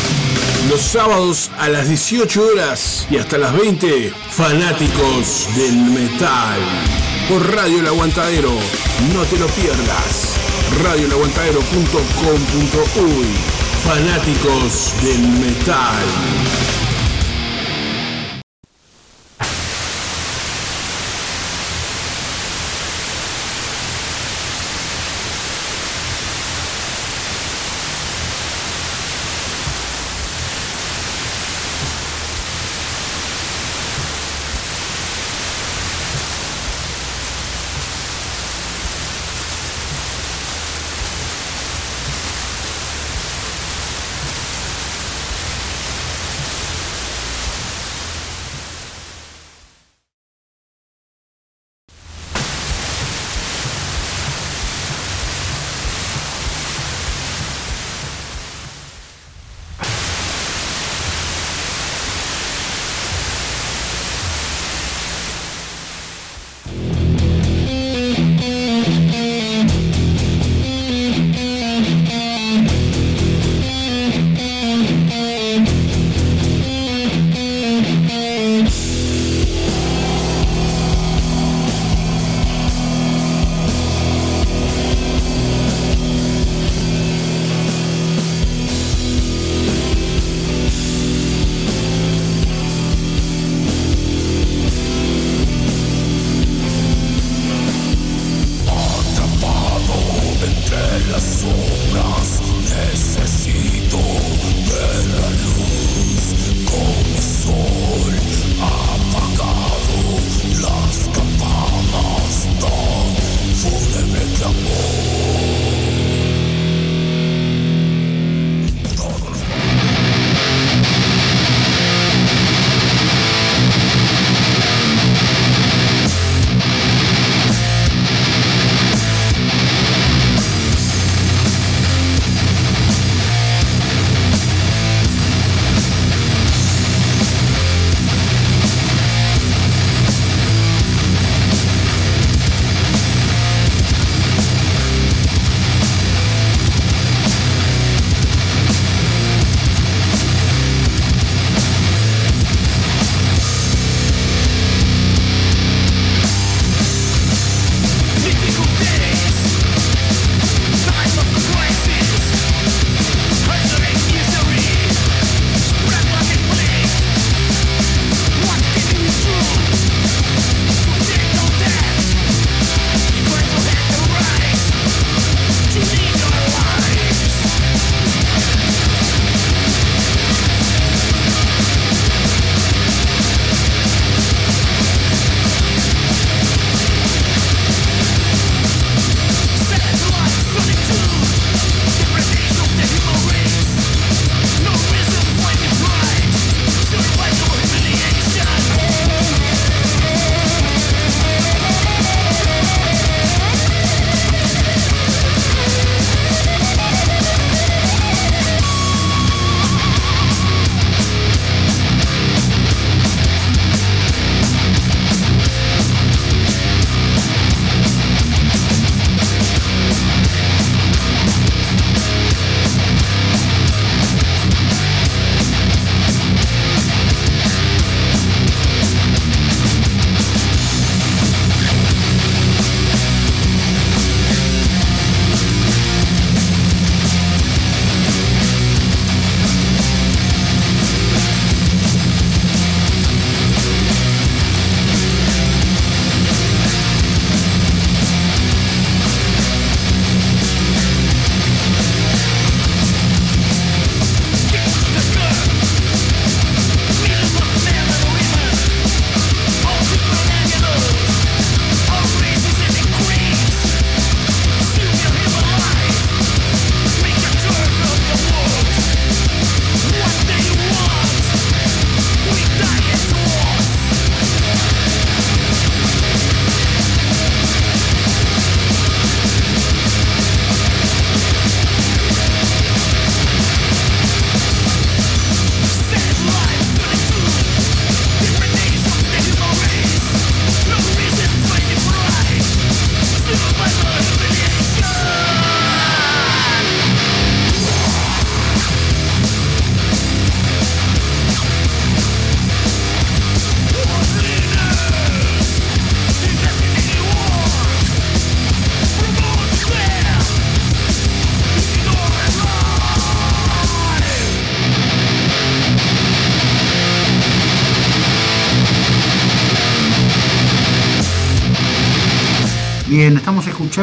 Los 0.69 0.81
sábados 0.81 1.49
a 1.57 1.69
las 1.69 1.87
18 1.87 2.41
horas 2.41 3.07
y 3.09 3.17
hasta 3.17 3.37
las 3.37 3.53
20, 3.53 4.13
fanáticos 4.29 5.47
del 5.55 5.75
metal. 5.75 6.59
Por 7.27 7.55
Radio 7.55 7.79
El 7.79 7.87
Aguantadero, 7.87 8.51
no 9.13 9.23
te 9.23 9.37
lo 9.37 9.47
pierdas. 9.47 10.35
radioelaguantadero.com.uy 10.83 13.25
Fanáticos 13.83 14.93
del 15.03 15.27
metal. 15.39 16.05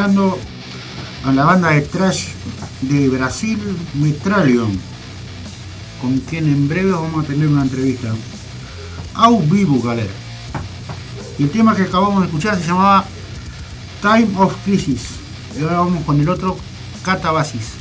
A 0.01 1.31
la 1.33 1.43
banda 1.43 1.71
de 1.71 1.81
trash 1.81 2.27
de 2.81 3.09
Brasil, 3.09 3.59
Metralion, 3.95 4.79
con 6.01 6.19
quien 6.19 6.45
en 6.45 6.69
breve 6.69 6.91
vamos 6.91 7.25
a 7.25 7.27
tener 7.27 7.47
una 7.49 7.63
entrevista. 7.63 8.07
Au 9.13 9.41
vivo, 9.41 9.81
galera. 9.81 10.13
El 11.37 11.49
tema 11.49 11.75
que 11.75 11.81
acabamos 11.81 12.21
de 12.21 12.27
escuchar 12.27 12.57
se 12.57 12.67
llamaba 12.67 13.03
Time 14.01 14.29
of 14.37 14.55
Crisis. 14.63 15.01
Y 15.59 15.63
ahora 15.63 15.79
vamos 15.79 16.05
con 16.05 16.21
el 16.21 16.29
otro, 16.29 16.57
Catabasis. 17.03 17.78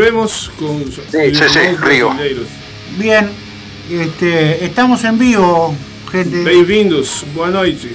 Volvemos 0.00 0.50
con. 0.58 0.90
Sí, 0.90 1.34
sí, 1.34 1.44
sí, 1.50 1.76
Río. 1.78 2.10
Bien, 2.96 3.30
este, 3.90 4.64
estamos 4.64 5.04
en 5.04 5.18
vivo, 5.18 5.74
gente. 6.10 6.42
Bem-vindos, 6.42 7.26
buenas 7.34 7.62
noches. 7.64 7.92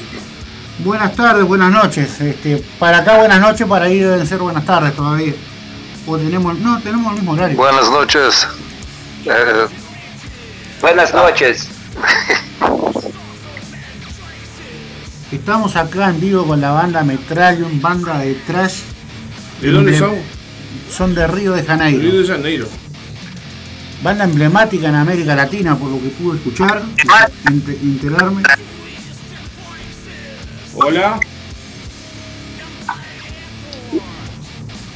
Buenas 0.83 1.15
tardes, 1.15 1.45
buenas 1.45 1.71
noches. 1.71 2.21
Este, 2.21 2.63
para 2.77 2.99
acá 2.99 3.17
buenas 3.17 3.41
noches, 3.41 3.65
para 3.65 3.85
ahí 3.85 3.97
deben 3.97 4.27
ser 4.27 4.37
buenas 4.37 4.63
tardes 4.65 4.95
todavía. 4.95 5.33
O 6.05 6.15
tenemos, 6.15 6.59
no, 6.59 6.79
tenemos 6.79 7.07
el 7.07 7.13
mismo 7.15 7.31
horario. 7.31 7.57
Buenas 7.57 7.89
noches. 7.89 8.47
Eh, 9.25 9.65
buenas 10.81 11.11
noches. 11.11 11.69
Estamos 15.31 15.75
acá 15.75 16.09
en 16.09 16.21
vivo 16.21 16.45
con 16.45 16.61
la 16.61 16.69
banda 16.69 17.03
Metralium, 17.03 17.81
banda 17.81 18.19
de 18.19 18.35
trash. 18.35 18.81
¿De 19.59 19.71
dónde 19.71 19.97
son? 19.97 20.34
Son 20.95 21.13
de 21.13 21.27
Río 21.27 21.51
de 21.51 21.63
Janeiro. 21.63 22.01
Río 22.01 22.21
de 22.21 22.27
Janeiro. 22.27 22.67
Banda 24.01 24.23
emblemática 24.23 24.87
en 24.87 24.95
América 24.95 25.35
Latina, 25.35 25.77
por 25.77 25.89
lo 25.89 25.99
que 25.99 26.07
pude 26.09 26.37
escuchar, 26.37 26.83
enterarme. 27.81 28.43
Hola. 30.75 31.19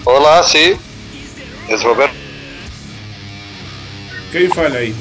Hola, 0.05 0.43
sí. 0.43 0.73
Es 1.67 1.83
Roberto. 1.83 2.15
¿Qué 4.31 4.49
fala 4.49 4.77
ahí? 4.77 4.95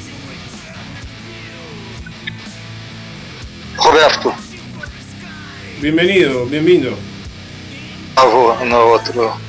Roberto. 3.77 4.33
Bienvenido, 5.81 6.45
bienvenido. 6.47 6.91
No, 8.17 8.65
no 8.65 8.85
otro. 8.87 9.48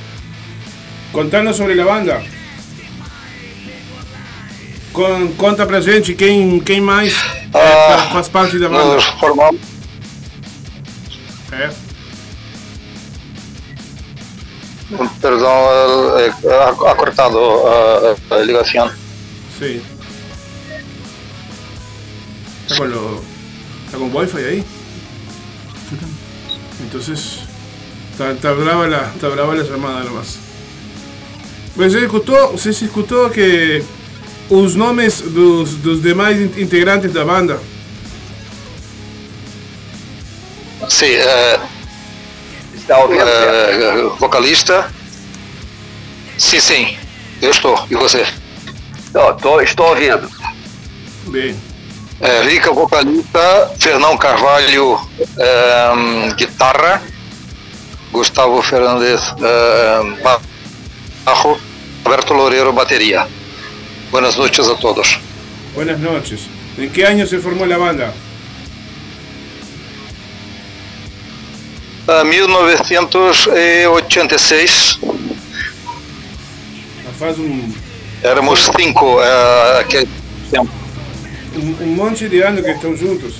Contanos 1.11 1.57
sobre 1.57 1.75
la 1.75 1.85
banda. 1.85 2.21
Con, 4.93 5.33
conta 5.33 5.65
pra 5.65 5.81
gente 5.81 6.13
quem, 6.15 6.59
quem 6.59 6.81
mais 6.81 7.15
Ah, 7.53 8.07
é, 8.09 8.13
faz 8.13 8.29
parte 8.29 8.57
da 8.59 8.69
banda. 8.69 8.95
Nos 8.95 9.05
formamos. 9.05 9.61
É. 11.51 11.69
Perdão, 15.21 16.19
eh, 16.19 16.33
ha, 16.89 16.95
cortado 16.95 17.39
a, 17.67 18.35
a 18.35 18.37
ligação. 18.39 18.89
Sí. 19.57 19.81
¿Está 22.63 22.77
con, 22.77 22.91
lo, 22.91 23.21
¿Está 23.85 23.97
con 23.97 24.15
wifi 24.15 24.37
ahí? 24.37 24.65
Entonces, 26.81 27.39
está, 28.11 28.31
está 28.31 28.51
brava 28.53 28.87
la, 28.87 29.11
está 29.13 29.29
brava 29.29 29.55
la 29.55 29.63
llamada 29.63 30.03
nomás. 30.03 30.39
Escuchó, 31.77 32.57
se, 32.57 32.73
se 32.73 32.85
escuchó 32.85 33.29
que 33.29 33.83
os 34.49 34.75
nomes 34.75 35.21
dos, 35.21 35.75
dos 35.75 36.01
demais 36.01 36.37
in- 36.37 36.61
integrantes 36.61 37.11
da 37.13 37.23
banda? 37.23 37.59
Sim, 40.89 41.05
Está 42.75 42.97
ouvindo? 42.99 43.21
é, 43.23 44.03
vocalista. 44.19 44.91
Sim, 46.37 46.59
sim, 46.59 46.97
eu 47.41 47.51
estou. 47.51 47.85
E 47.89 47.95
você? 47.95 48.25
Tô, 49.13 49.33
tô- 49.35 49.61
estou 49.61 49.87
ouvindo. 49.89 50.29
Bem. 51.27 51.55
É, 52.19 52.41
Rica, 52.43 52.71
vocalista. 52.73 53.71
Fernão 53.79 54.17
Carvalho, 54.17 54.99
é, 55.37 56.33
guitarra. 56.35 57.01
Gustavo 58.11 58.61
Fernandes, 58.61 59.21
é, 59.41 60.23
bajo. 61.31 61.57
Roberto 62.03 62.33
Loureiro, 62.33 62.73
bateria. 62.73 63.25
Buenas 64.11 64.35
noches 64.37 64.67
a 64.67 64.75
todos. 64.75 65.17
Buenas 65.73 65.97
noches. 65.99 66.41
¿En 66.77 66.91
qué 66.91 67.05
año 67.05 67.25
se 67.25 67.39
formó 67.39 67.65
la 67.65 67.77
banda? 67.77 68.13
É, 72.07 72.23
1986, 72.25 74.99
Ah, 77.05 77.11
Faz 77.17 77.37
um, 77.37 77.71
éramos 78.23 78.69
cinco. 78.75 79.21
É, 79.21 79.79
aquele 79.81 80.09
tempo. 80.51 80.69
um, 81.55 81.75
um 81.83 81.95
monte 81.95 82.27
de 82.27 82.41
anos 82.41 82.65
que 82.65 82.71
estão 82.71 82.97
juntos. 82.97 83.35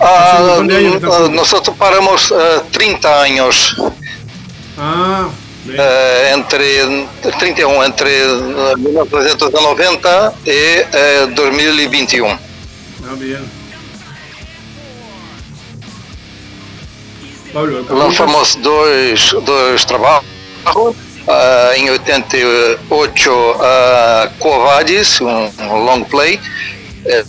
Ah, 0.00 0.54
¿Cuántos 0.56 0.76
años 0.76 0.94
están 0.96 1.12
ah, 1.12 1.28
nosotros 1.28 1.76
paramos 1.76 2.32
ah, 2.32 2.64
30 2.72 3.22
años. 3.22 3.76
Ah, 4.78 5.28
bem. 5.64 5.76
eh, 5.78 6.32
entre 6.34 7.06
31 7.38 7.84
entre 7.84 8.10
eh, 8.10 8.76
1990 8.76 10.34
e 10.46 10.86
eh, 10.92 11.26
2021. 11.34 12.26
Ah. 12.28 12.38
Pablo, 17.52 17.84
¿preguntas? 17.84 17.98
Lançamos 17.98 18.54
dois, 18.56 19.32
dois 19.44 19.84
trabalhos. 19.84 20.24
ah, 21.28 21.72
em 21.76 21.90
88, 21.90 23.30
uh, 23.30 24.30
Covades, 24.38 25.20
um, 25.20 25.50
um 25.60 25.84
long 25.84 26.02
play. 26.04 26.40
Eh, 27.04 27.24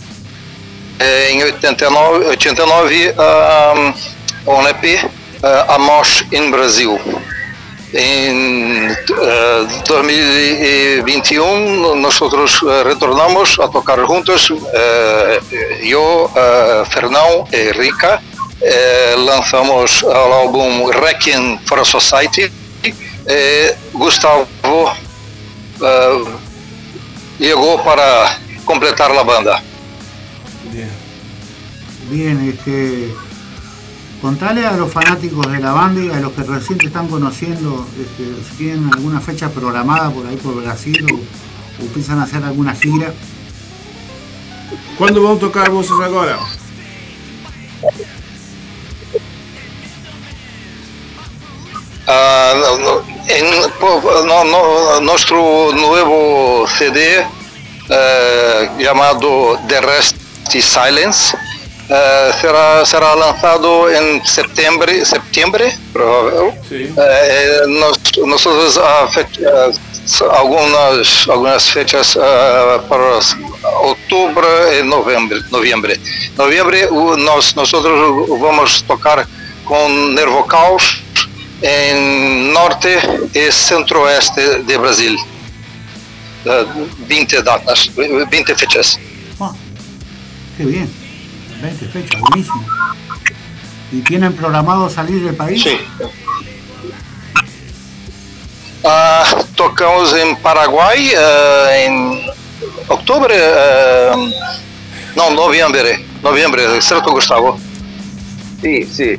eh, 0.98 1.30
em 1.32 1.42
89, 1.44 2.26
89 2.26 3.14
ah, 3.18 3.94
um 4.46 4.68
EP, 4.68 5.04
uh, 5.04 5.72
Amos 5.72 6.24
em 6.32 6.50
Brasil. 6.50 6.98
Eh, 7.96 8.92
2021 9.86 11.94
nosotros 11.94 12.60
eh, 12.68 12.82
retornamos 12.82 13.60
a 13.60 13.70
tocar 13.70 14.02
juntos, 14.02 14.52
eh, 14.74 15.38
yo, 15.84 16.28
eh, 16.34 16.82
Fernão 16.90 17.46
e 17.52 17.72
Rica, 17.72 18.20
eh, 18.60 19.14
lanzamos 19.16 20.02
el 20.02 20.10
álbum 20.10 20.90
Requiem 20.90 21.56
for 21.66 21.78
a 21.78 21.84
Society, 21.84 22.50
eh, 23.26 23.76
Gustavo 23.92 24.48
eh, 25.80 26.24
llegó 27.38 27.80
para 27.84 28.40
completar 28.64 29.14
la 29.14 29.22
banda. 29.22 29.62
Bien. 30.72 30.90
Bien, 32.10 32.48
este, 32.48 33.14
contale 34.28 34.64
a 34.66 34.72
los 34.72 34.90
fanáticos 34.90 35.52
de 35.52 35.58
la 35.60 35.72
banda 35.72 36.00
y 36.02 36.08
a 36.08 36.18
los 36.18 36.32
que 36.32 36.44
recién 36.44 36.78
te 36.78 36.86
están 36.86 37.08
conociendo, 37.08 37.86
este, 38.00 38.24
si 38.48 38.56
tienen 38.56 38.88
alguna 38.94 39.20
fecha 39.20 39.50
programada 39.50 40.08
por 40.10 40.26
ahí 40.26 40.36
por 40.38 40.54
Brasil 40.62 41.04
o, 41.12 41.16
o 41.84 41.86
piensan 41.92 42.18
hacer 42.20 42.42
alguna 42.42 42.74
gira. 42.74 43.12
Quando 44.96 45.20
vão 45.22 45.36
tocar 45.36 45.68
vocês 45.68 46.00
agora? 46.00 46.38
Ah, 52.06 52.52
no- 52.56 52.78
no- 52.78 53.04
en 53.28 53.70
po- 53.80 54.22
no- 54.26 54.44
no- 54.44 55.00
nuestro 55.00 55.72
nuevo 55.72 56.66
CD 56.78 57.24
eh, 57.88 58.70
llamado 58.78 59.58
The 59.68 59.80
Rest 59.80 60.16
is 60.54 60.64
Silence 60.64 61.34
eh, 61.88 62.32
será, 62.40 62.84
será 62.84 63.14
lanzado 63.16 63.90
en 63.90 64.24
septiembre, 64.24 65.04
septiembre 65.04 65.76
provável. 65.92 66.52
Sí. 66.68 66.88
Eh, 66.96 67.60
nos- 67.68 68.00
nosotros 68.26 68.78
ah, 68.82 69.08
fecha- 69.12 69.40
ah, 69.52 70.36
algunas, 70.38 71.26
algunas 71.28 71.70
fechas 71.70 72.16
ah, 72.20 72.80
para 72.88 73.18
outubro 73.82 74.46
e 74.72 74.82
novembro. 74.82 75.38
Noviembre. 75.50 75.98
Noviembre 76.36 76.86
uh, 76.90 77.16
nós, 77.16 77.54
nosotros 77.54 78.28
vamos 78.40 78.82
tocar 78.82 79.26
con 79.64 80.14
Nervo 80.14 80.44
Caos 80.46 81.02
en 81.62 82.52
norte 82.52 82.98
y 83.32 83.50
centro-oeste 83.50 84.62
de 84.64 84.76
Brasil. 84.76 85.16
Eh, 86.44 86.66
20 87.08 87.42
datas, 87.42 87.88
20 87.96 88.54
fechas. 88.54 88.98
Ah, 89.40 89.52
qué 90.58 90.64
bien, 90.64 90.90
20 91.64 91.86
fechas, 91.86 92.20
buenísimo. 92.20 92.64
¿Y 93.92 94.00
tienen 94.02 94.32
programado 94.34 94.88
salir 94.90 95.22
del 95.24 95.34
país? 95.34 95.62
Sí. 95.62 95.78
Ah, 98.84 99.24
tocamos 99.54 100.12
en 100.14 100.36
Paraguay 100.36 101.10
eh, 101.16 101.84
en 101.86 102.20
octubre, 102.88 103.34
eh, 103.36 104.12
no, 105.16 105.30
noviembre, 105.30 106.04
noviembre, 106.22 106.80
¿cierto 106.82 107.10
Gustavo? 107.12 107.58
Sim, 108.60 108.86
sim. 108.86 109.18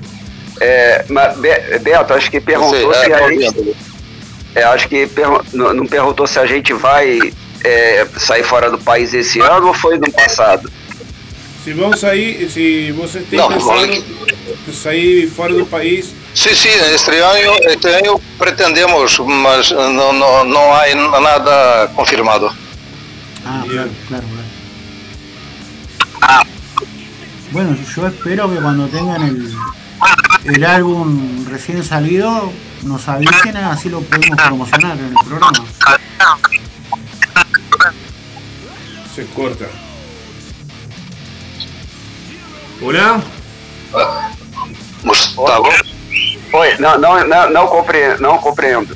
É, 0.61 1.03
mas, 1.09 1.37
Be- 1.37 1.79
Beto, 1.81 2.13
acho 2.13 2.29
que 2.31 2.39
perguntou 2.39 2.93
se 2.93 3.11
eh, 3.11 3.13
a 3.13 3.27
gente. 3.27 3.75
é, 4.55 4.63
acho 4.63 4.87
que 4.87 5.05
pergun- 5.07 5.43
não, 5.51 5.73
não 5.73 5.85
perguntou 5.85 6.25
se 6.27 6.39
a 6.39 6.45
gente 6.45 6.71
vai 6.73 7.19
é, 7.63 8.07
sair 8.17 8.43
fora 8.43 8.69
do 8.69 8.77
país 8.77 9.13
esse 9.13 9.39
ano 9.41 9.67
ou 9.67 9.73
foi 9.73 9.97
no 9.97 10.09
passado. 10.11 10.71
Se 11.65 11.73
vão 11.73 11.97
sair, 11.97 12.47
se 12.49 12.91
vocês 12.91 13.27
têm 13.27 13.39
Não, 13.39 13.47
pensado 13.49 13.71
olha 13.71 13.95
em 13.95 14.71
sair 14.71 15.27
fora 15.27 15.51
do 15.51 15.65
país, 15.65 16.13
Sí, 16.35 16.53
sí, 16.53 16.67
este 16.67 17.23
año, 17.23 17.53
este 17.61 17.95
año 17.95 18.19
pretendemos, 18.37 19.19
mas 19.21 19.71
no, 19.71 20.13
no, 20.13 20.43
no 20.43 20.75
hay 20.75 20.93
nada 20.93 21.87
confirmado. 21.95 22.53
Ah, 23.45 23.63
claro, 23.67 23.89
claro, 24.07 24.23
claro. 26.19 26.45
Bueno, 27.51 27.75
yo 27.95 28.07
espero 28.07 28.53
que 28.53 28.57
cuando 28.57 28.87
tengan 28.89 29.23
el, 29.23 29.51
el 30.43 30.63
álbum 30.65 31.45
recién 31.49 31.83
salido 31.83 32.51
nos 32.83 33.07
avisen, 33.07 33.57
así 33.57 33.89
lo 33.89 34.01
podemos 34.01 34.37
promocionar 34.37 34.99
en 34.99 35.05
el 35.05 35.13
programa. 35.25 35.65
se 39.15 39.25
corta. 39.27 39.65
Hola, 42.81 43.23
Gustavo? 45.03 45.69
Oi, 46.53 46.75
não, 46.79 46.97
não, 46.99 47.27
não, 47.27 47.49
não, 47.51 47.67
compreendo, 47.67 48.21
não 48.21 48.37
compreendo. 48.37 48.95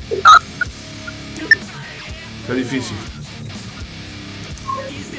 está 2.42 2.54
difícil. 2.54 2.94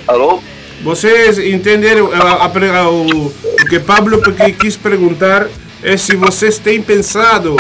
Alô? 0.08 0.42
Vocês 0.84 1.38
entenderam 1.38 2.12
a, 2.12 2.46
a, 2.46 2.46
a- 2.46 2.90
o, 2.90 3.28
o 3.28 3.34
que 3.70 3.80
Pablo 3.80 4.20
quis 4.60 4.76
perguntar 4.76 5.48
é 5.84 5.96
se 5.98 6.16
vocês 6.16 6.58
têm 6.58 6.82
pensado 6.82 7.56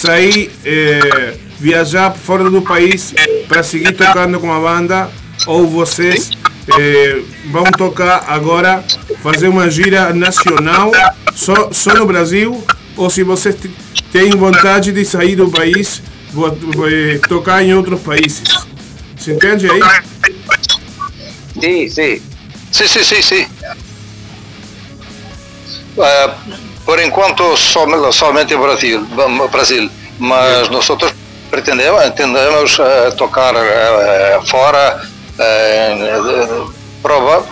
sair, 0.00 0.50
eh, 0.64 1.34
viajar 1.58 2.12
fora 2.14 2.48
do 2.50 2.60
país 2.62 3.14
para 3.48 3.62
seguir 3.62 3.92
tocando 3.94 4.38
com 4.40 4.52
a 4.52 4.60
banda 4.60 5.10
ou 5.46 5.66
vocês 5.66 6.30
eh, 6.78 7.20
vão 7.50 7.64
tocar 7.64 8.24
agora, 8.28 8.84
fazer 9.22 9.48
uma 9.48 9.70
gira 9.70 10.12
nacional 10.12 10.90
só, 11.34 11.70
só 11.72 11.94
no 11.94 12.06
Brasil 12.06 12.62
ou 12.96 13.10
se 13.10 13.22
vocês 13.22 13.56
têm 14.12 14.30
vontade 14.30 14.92
de 14.92 15.04
sair 15.04 15.36
do 15.36 15.50
país, 15.50 16.02
eh, 16.88 17.18
tocar 17.28 17.62
em 17.62 17.74
outros 17.74 18.00
países. 18.00 18.48
Se 19.18 19.32
entende 19.32 19.68
aí? 19.70 19.80
Sim, 21.60 21.88
sim. 21.88 22.22
Sí, 22.72 22.88
sí, 22.88 23.04
sí, 23.04 23.22
sí. 23.22 23.46
Eh, 25.98 26.30
por 26.84 27.00
enquanto 27.00 27.56
som- 27.56 28.12
somente 28.12 28.54
Brasil, 28.56 29.06
vam- 29.14 29.48
Brasil, 29.48 29.90
mas 30.18 30.68
nosotros 30.68 31.12
pretendemos, 31.50 32.04
entendemos 32.04 32.78
eh, 32.78 33.10
tocar 33.16 33.54
eh, 33.56 34.38
fora, 34.46 35.00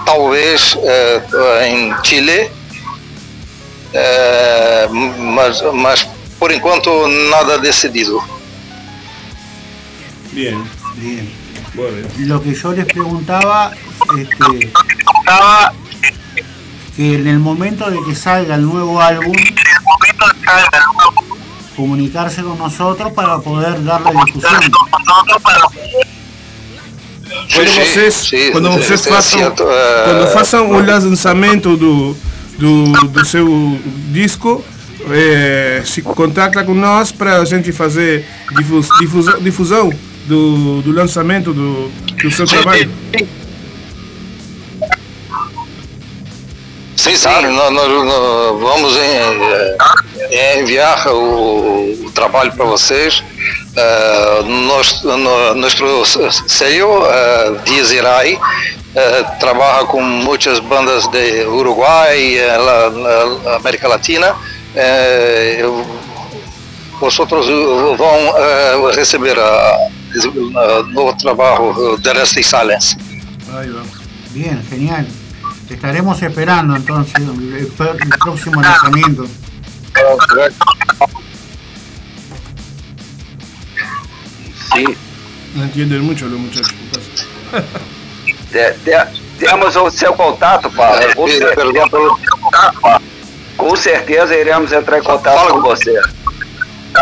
talvez 0.05 0.77
em 1.63 1.95
Chile, 2.03 2.51
eh, 3.93 4.89
mas, 4.91 5.63
mas 5.73 6.09
por 6.39 6.53
enquanto 6.53 7.09
nada 7.31 7.59
decidido. 7.59 8.23
Bien. 10.33 10.63
Bien. 10.97 11.45
Lo 12.19 12.41
que 12.41 12.55
yo 12.55 12.73
les 12.73 12.87
preguntaba, 12.87 13.73
este, 14.17 14.73
que 16.97 17.15
en 17.15 17.27
el 17.27 17.41
momento 17.41 17.91
de 17.91 17.99
que 18.05 18.15
salga 18.15 18.55
el 18.55 18.63
nuevo 18.63 19.01
álbum, 19.01 19.35
comunicarse 21.77 22.43
con 22.43 22.59
nosotros 22.59 23.13
para 23.13 23.39
poder 23.39 23.83
darle 23.85 24.13
difusión. 24.25 24.61
Quando 27.53 27.69
Sim, 27.69 27.81
vocês, 27.81 28.15
sim, 28.15 28.53
quando 28.53 28.73
sim, 28.73 28.79
vocês 28.79 29.01
sim, 29.01 29.09
façam, 29.09 29.41
sim, 29.41 29.47
eh, 29.47 30.03
quando 30.05 30.33
façam 30.33 30.71
o 30.71 30.85
lançamento 30.85 31.77
do, 31.77 32.17
do, 32.59 32.93
do 33.09 33.25
seu 33.25 33.79
disco, 34.11 34.65
eh, 35.11 35.83
se 35.85 36.03
contacta 36.03 36.63
com 36.65 36.75
nós 36.75 37.13
para 37.13 37.39
a 37.41 37.45
gente 37.45 37.73
fazer 37.73 38.27
difus, 38.57 38.89
difusão, 39.01 39.41
difusão 39.41 39.93
do, 40.27 40.83
do 40.83 40.93
lançamento 40.93 41.53
do, 41.53 41.91
do 42.23 42.31
seu 42.31 42.47
trabalho. 42.47 42.91
Sim, 47.05 47.17
sim, 47.17 47.29
nós, 47.29 47.71
nós- 47.71 48.05
nós 48.05 48.61
vamos 48.61 48.97
em- 48.97 50.33
eh, 50.33 50.61
enviar 50.61 51.07
o, 51.09 51.93
o 52.07 52.11
trabalho 52.13 52.51
para 52.53 52.65
vocês. 52.65 53.23
Eh, 53.77 54.43
nos- 54.45 55.03
no- 55.03 55.55
nuestro 55.55 56.03
sello, 56.49 57.03
uh, 57.03 57.59
Dias 57.67 57.91
Irai, 57.93 58.39
eh, 58.95 59.25
trabaja 59.39 59.85
con 59.87 60.03
muchas 60.25 60.61
bandas 60.61 61.07
de 61.11 61.45
Uruguay, 61.47 62.39
eh, 62.39 62.57
la, 62.57 62.89
la 62.89 63.57
América 63.57 63.87
Latina. 63.87 64.35
Eh, 64.75 65.63
vosotros 67.01 67.45
vão 67.99 68.17
eh, 68.39 68.93
receber 68.95 69.37
o 69.39 70.83
novo 70.95 71.13
trabalho 71.19 71.99
de 71.99 72.13
Rest 72.15 72.39
Silence. 72.43 72.97
Ahí 73.59 73.69
va. 73.69 73.83
Genial. 75.67 75.75
Estaremos 75.75 76.23
esperando 76.23 76.77
entonces 76.77 77.15
el, 77.17 77.73
pr- 77.77 78.03
el 78.03 78.09
próximo 78.19 78.61
lanzamiento. 78.63 79.25
Sim. 84.75 84.95
No 85.55 85.65
entienden 85.65 86.03
mucho 86.05 86.27
los 86.27 86.39
muchachos. 86.39 86.75
Te- 88.51 88.73
te- 88.85 89.07
temos 89.39 89.77
o 89.77 89.91
seu 89.91 90.13
contato, 90.15 90.71
Paulo. 90.71 91.01
Com, 91.15 91.27
cer- 91.29 91.55
perdão 91.55 91.89
pelo- 91.89 92.19
com 93.57 93.77
certeza 93.77 94.35
iremos 94.37 94.73
entrar 94.73 94.99
em 94.99 95.03
contato 95.03 95.37
Fala 95.37 95.51
com 95.51 95.61
você. 95.63 96.01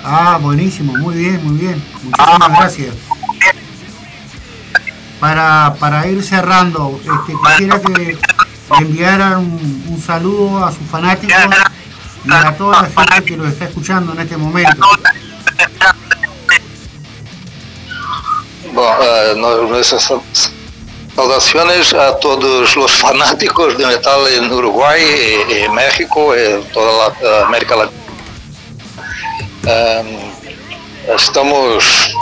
Ah, 0.04 0.38
buenísimo, 0.40 0.96
muy 0.98 1.14
bien, 1.14 1.44
muy 1.44 1.58
bien. 1.58 1.82
Muchísimas 2.02 2.48
gracias. 2.58 2.94
Para, 5.20 5.74
para 5.78 6.06
ir 6.08 6.22
cerrando, 6.22 7.00
este, 7.00 7.36
quisiera 7.46 7.80
que 7.80 8.18
enviaran 8.78 9.38
un, 9.38 10.02
saludo 10.04 10.64
a 10.64 10.72
sus 10.72 10.86
fanáticos 10.90 11.36
y 12.24 12.32
a 12.32 12.56
toda 12.56 12.82
la 12.82 12.88
gente 12.88 13.24
que 13.24 13.36
lo 13.36 13.46
está 13.46 13.66
escuchando 13.66 14.12
en 14.12 14.20
este 14.20 14.36
momento. 14.36 14.86
Bom, 18.72 18.96
eh, 19.02 19.34
nuestras 19.68 20.10
saudações 21.14 21.92
a 21.92 22.14
todos 22.14 22.76
os 22.76 22.92
fanáticos 22.92 23.76
de 23.76 23.84
metal 23.84 24.26
em 24.28 24.50
Uruguai, 24.50 25.00
e, 25.00 25.64
e 25.64 25.68
México 25.68 26.34
e 26.34 26.62
toda 26.72 27.44
América 27.44 27.76
Latina. 27.76 28.02
Eh, 29.66 30.32
estamos 31.14 32.14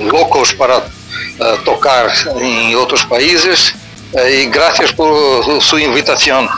loucos 0.00 0.52
para 0.52 0.78
eh, 0.78 1.58
tocar 1.64 2.12
em 2.40 2.74
outros 2.74 3.04
países 3.04 3.74
eh, 4.14 4.42
e 4.42 4.46
graças 4.46 4.92
por 4.92 5.60
sua 5.60 5.82
invitação. 5.82 6.48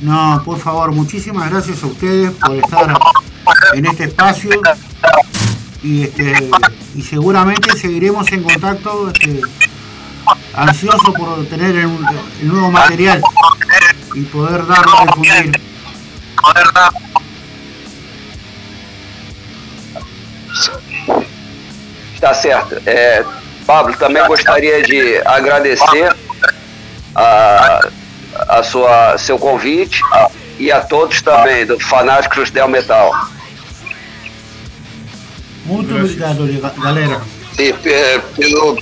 No, 0.00 0.40
por 0.44 0.58
favor, 0.58 0.92
muchísimas 0.92 1.50
gracias 1.50 1.82
a 1.82 1.86
ustedes 1.86 2.30
por 2.32 2.56
estar 2.56 2.98
en 3.74 3.86
este 3.86 4.04
espacio 4.04 4.60
y, 5.82 6.04
este, 6.04 6.50
y 6.94 7.02
seguramente 7.02 7.76
seguiremos 7.76 8.30
en 8.32 8.42
contacto 8.42 9.10
este, 9.10 9.40
ansioso 10.54 11.12
por 11.12 11.46
tener 11.46 11.76
el, 11.76 11.90
el 12.40 12.48
nuevo 12.48 12.70
material 12.70 13.20
y 14.14 14.22
poder 14.22 14.66
darlo 14.66 14.98
a 14.98 15.06
difundir. 15.06 15.60
Está 22.14 22.34
certo. 22.34 22.80
É, 22.84 23.24
Pablo, 23.68 23.94
também 23.98 24.26
gostaria 24.26 24.82
de 24.82 25.18
agradecer 25.26 26.16
a, 27.14 27.86
a 28.48 28.62
sua, 28.62 29.18
seu 29.18 29.38
convite 29.38 30.00
e 30.58 30.72
a 30.72 30.80
todos 30.80 31.20
também 31.20 31.66
do 31.66 31.78
Fanáticos 31.78 32.50
Del 32.50 32.66
Metal. 32.66 33.12
Muito 35.66 35.94
obrigado, 35.94 36.48
galera. 36.82 37.20
E 37.58 37.74
eh, 37.84 38.20
pelo, 38.34 38.78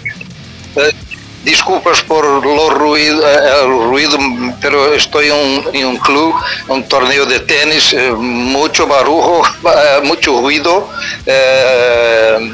eh, 0.77 0.95
desculpas 1.43 2.01
por 2.03 2.25
lo 2.25 2.69
ruido, 2.69 3.27
eh, 3.27 3.63
el 3.63 3.91
ruido, 3.91 4.17
pero 4.61 4.95
estoy 4.95 5.31
en, 5.31 5.65
en 5.75 5.87
un 5.87 5.97
club, 5.97 6.33
un 6.69 6.85
torneo 6.85 7.27
de 7.27 7.41
tenis, 7.41 7.93
eh, 7.93 8.13
mucho 8.13 8.87
barulho, 8.87 9.43
eh, 9.65 10.01
mucho 10.05 10.41
ruido. 10.41 10.89
Eh, 11.27 12.53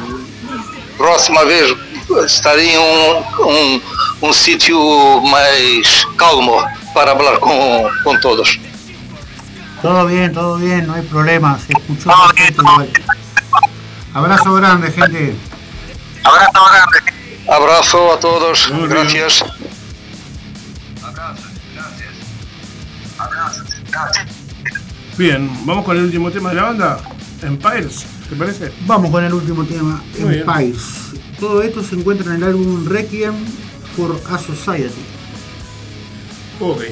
próxima 0.96 1.44
vez 1.44 1.91
estarei 2.24 2.70
em 2.74 2.78
um, 2.78 3.47
um, 3.47 3.82
um 4.22 4.32
sítio 4.32 4.78
mais 5.22 6.05
calmo 6.16 6.62
para 6.94 7.16
falar 7.16 7.39
com, 7.39 7.90
com 8.05 8.20
todos. 8.20 8.59
Todo 9.80 10.06
bien, 10.06 10.32
todo 10.32 10.59
bien, 10.59 10.86
no 10.86 10.94
hay 10.94 11.02
problema. 11.02 11.59
Se 11.59 11.72
escuchó 11.72 12.10
perfecto 12.28 12.62
igual. 12.62 12.89
Abrazo 14.14 14.55
grande, 14.55 14.93
gente. 14.93 15.34
Abraço 17.48 18.12
a 18.12 18.20
todos, 18.20 18.70
Muy 18.70 18.86
bien. 18.86 18.90
gracias. 18.90 19.44
Bien, 25.16 25.51
vamos 25.66 25.84
con 25.84 25.97
el 25.97 26.05
último 26.05 26.30
tema 26.30 26.51
de 26.51 26.55
la 26.56 26.62
banda, 26.62 26.98
Empires, 27.43 28.06
¿te 28.28 28.36
parece? 28.36 28.72
Vamos 28.86 29.10
con 29.10 29.24
el 29.24 29.34
último 29.34 29.64
tema, 29.64 30.02
Muy 30.18 30.36
bien. 30.36 30.74
Todo 31.43 31.60
esto 31.60 31.82
se 31.82 31.97
encuentra 31.97 32.36
en 32.36 32.36
el 32.36 32.51
álbum 32.51 32.86
Requiem 32.86 33.35
for 33.97 34.16
a 34.31 34.39
Society. 34.39 35.02
Ok. 36.60 36.82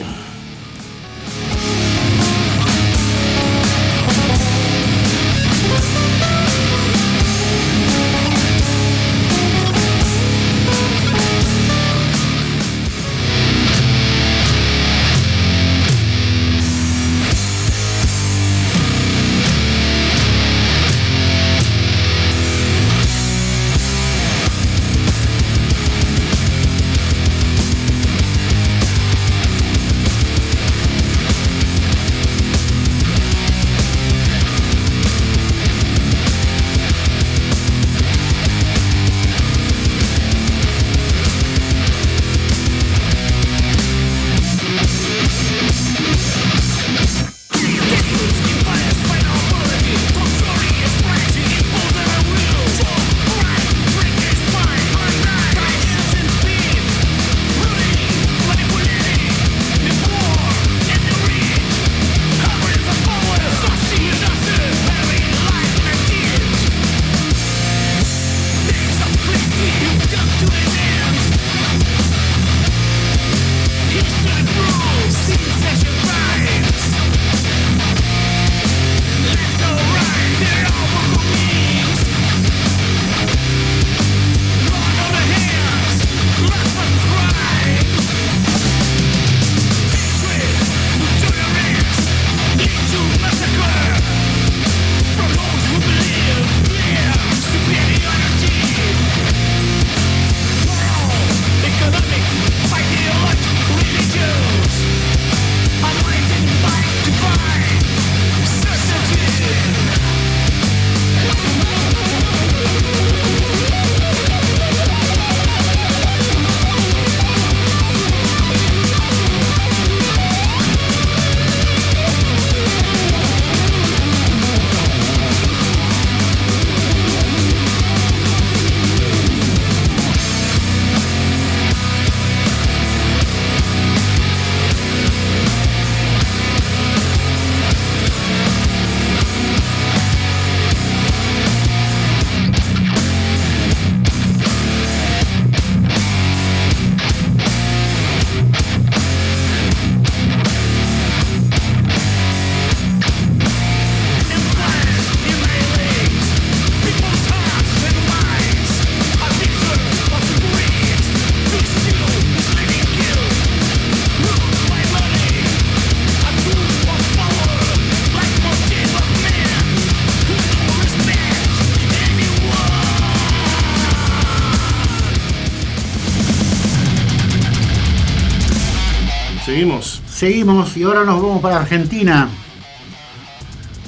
Seguimos. 180.21 180.77
Y 180.77 180.83
ahora 180.83 181.03
nos 181.05 181.23
vamos 181.23 181.41
para 181.41 181.57
Argentina 181.61 182.29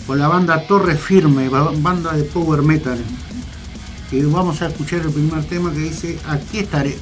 con 0.07 0.19
la 0.19 0.29
banda 0.29 0.63
Torre 0.67 0.97
Firme, 0.97 1.51
ba- 1.51 1.73
banda 1.77 2.15
de 2.15 2.23
power 2.25 2.63
metal. 2.63 2.99
Y 4.11 4.23
vamos 4.23 4.63
a 4.63 4.69
escuchar 4.69 5.01
el 5.01 5.11
primer 5.11 5.45
tema 5.45 5.71
que 5.73 5.79
dice 5.81 6.19
Aquí 6.27 6.61
estaré. 6.61 6.97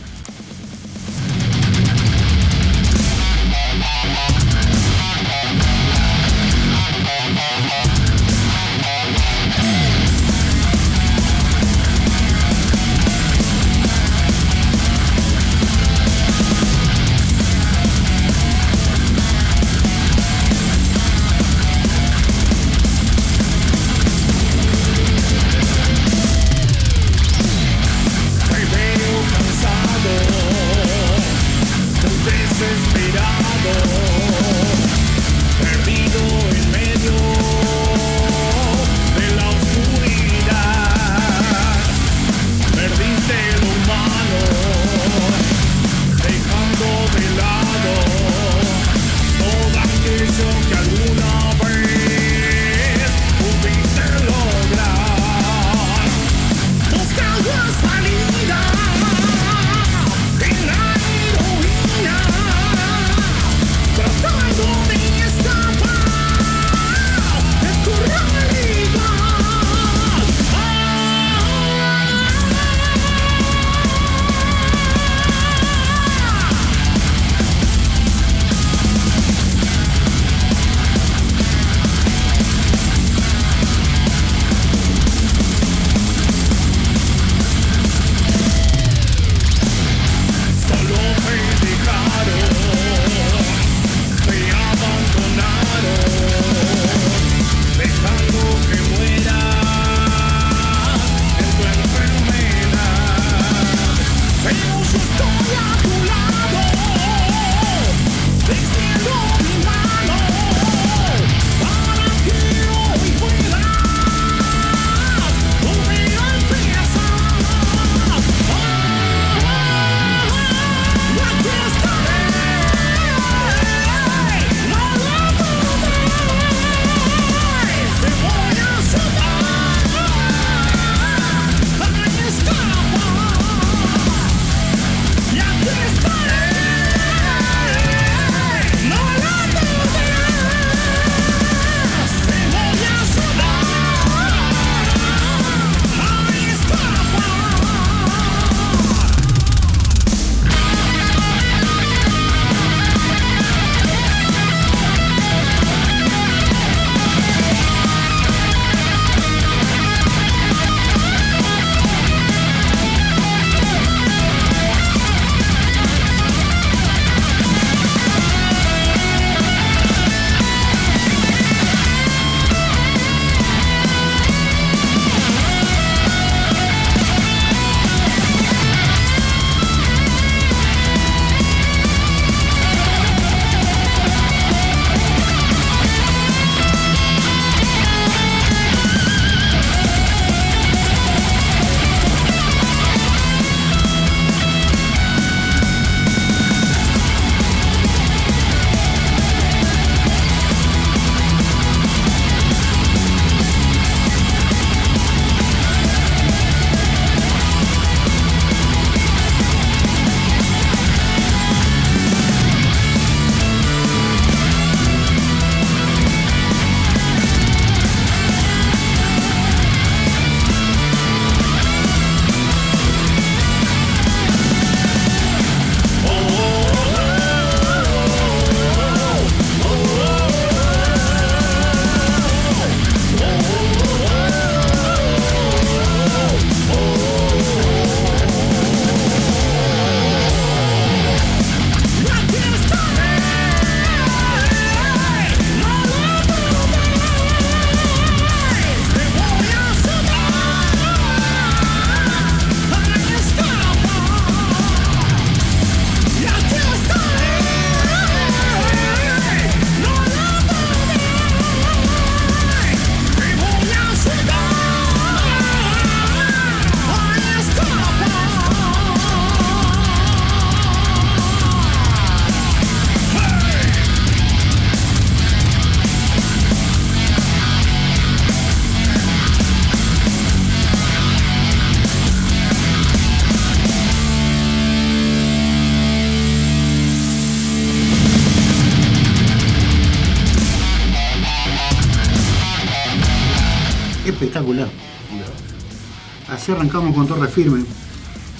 Arrancamos 296.70 296.94
con 296.94 297.06
Torre 297.08 297.28
Firme. 297.28 297.64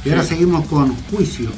Y 0.05 0.11
ahora 0.11 0.23
seguimos 0.23 0.67
con 0.69 0.95
Juicio. 1.11 1.51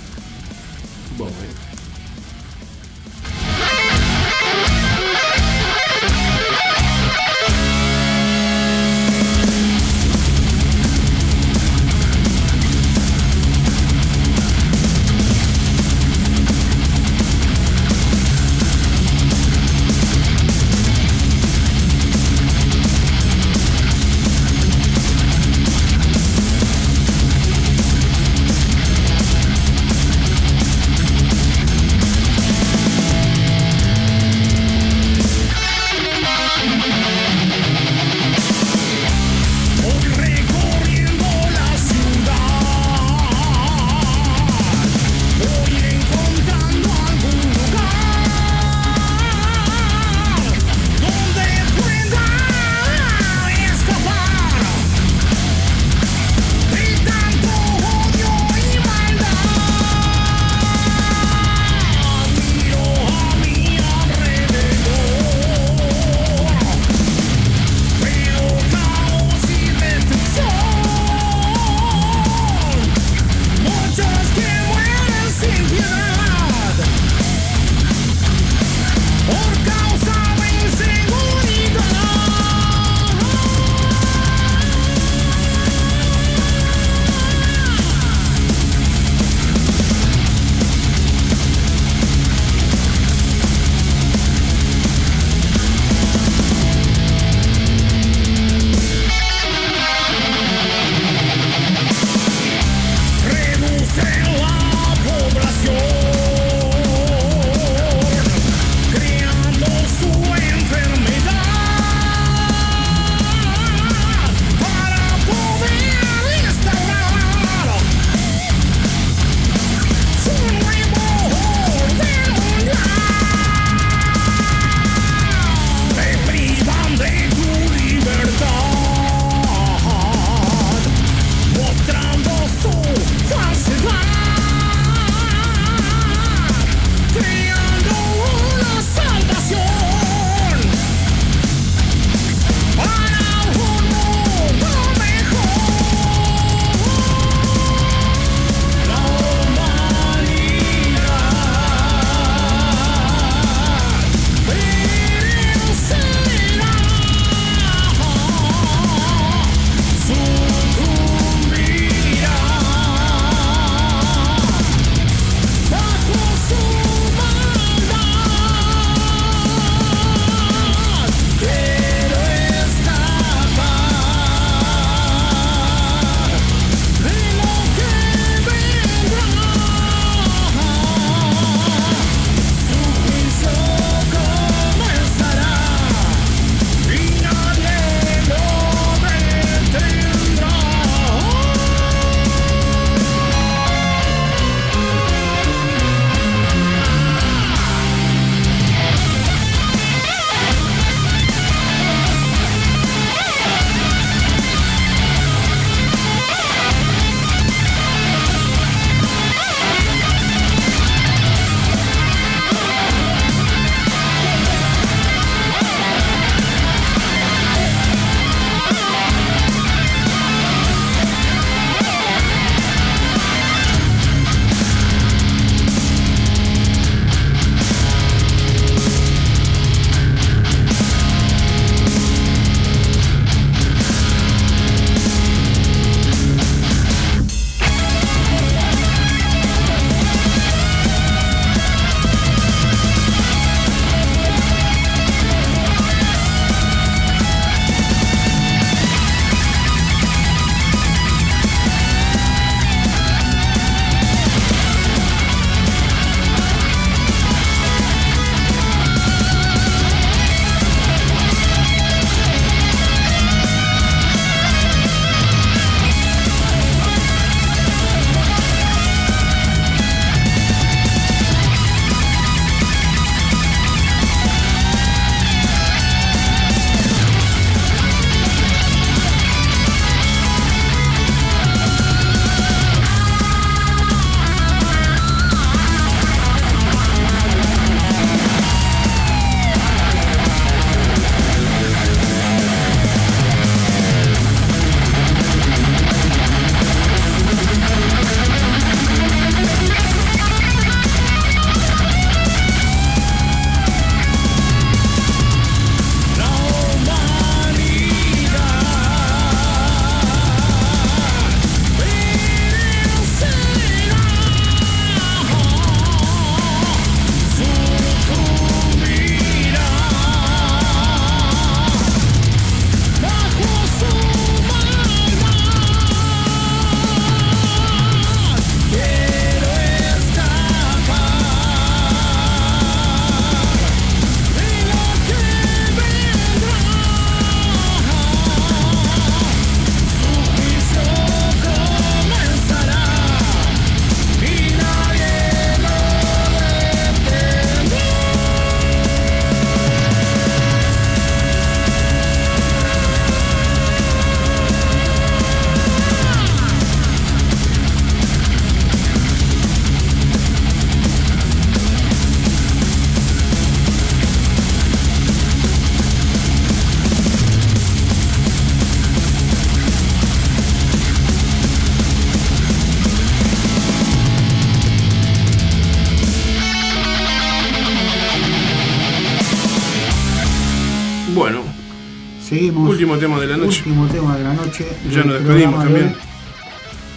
Último 383.65 383.87
tema 383.87 384.17
de 384.17 384.25
la 384.25 384.35
noche. 384.35 384.67
Ya 384.91 385.05
nos 385.05 385.21
despedimos 385.21 385.61
de 385.61 385.71
también. 385.71 385.95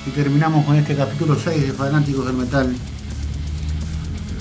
Y 0.07 0.09
terminamos 0.09 0.65
con 0.65 0.75
este 0.75 0.95
capítulo 0.95 1.37
6 1.37 1.61
de 1.61 1.73
Fanáticos 1.73 2.25
del 2.25 2.35
Metal. 2.35 2.75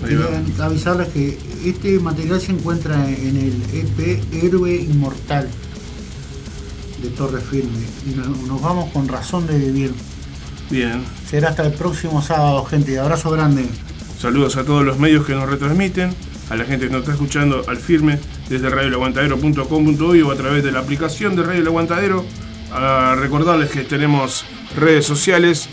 Quería 0.01 0.65
avisarles 0.65 1.09
que 1.09 1.39
este 1.67 1.99
material 1.99 2.41
se 2.41 2.53
encuentra 2.53 2.95
en 3.11 3.37
el 3.37 3.63
EP 3.75 4.25
Héroe 4.43 4.75
Inmortal 4.75 5.51
de 7.03 7.09
Torre 7.11 7.43
Firme. 7.43 7.85
Y 8.11 8.15
nos, 8.15 8.29
nos 8.49 8.63
vamos 8.63 8.91
con 8.91 9.07
razón 9.07 9.47
de 9.47 9.59
vivir. 9.59 9.93
Bien. 10.71 11.05
Será 11.29 11.51
hasta 11.51 11.67
el 11.67 11.75
próximo 11.75 12.23
sábado, 12.23 12.65
gente. 12.65 12.99
Abrazo 12.99 13.31
grande. 13.33 13.69
Saludos 14.19 14.57
a 14.57 14.65
todos 14.65 14.83
los 14.83 14.99
medios 14.99 15.27
que 15.27 15.35
nos 15.35 15.47
retransmiten, 15.47 16.15
a 16.51 16.57
la 16.57 16.65
gente 16.65 16.87
que 16.87 16.93
nos 16.93 17.01
está 17.01 17.13
escuchando 17.13 17.65
al 17.67 17.77
firme 17.77 18.19
desde 18.49 18.69
radioelaguantadero.com.uy 18.69 20.23
o 20.23 20.31
a 20.31 20.37
través 20.37 20.63
de 20.63 20.73
la 20.73 20.81
aplicación 20.81 21.37
de 21.37 21.43
Radio 21.43 21.81
El. 21.81 22.23
A 22.73 23.15
recordarles 23.15 23.71
que 23.71 23.83
tenemos 23.85 24.45
redes 24.77 25.07
sociales. 25.07 25.69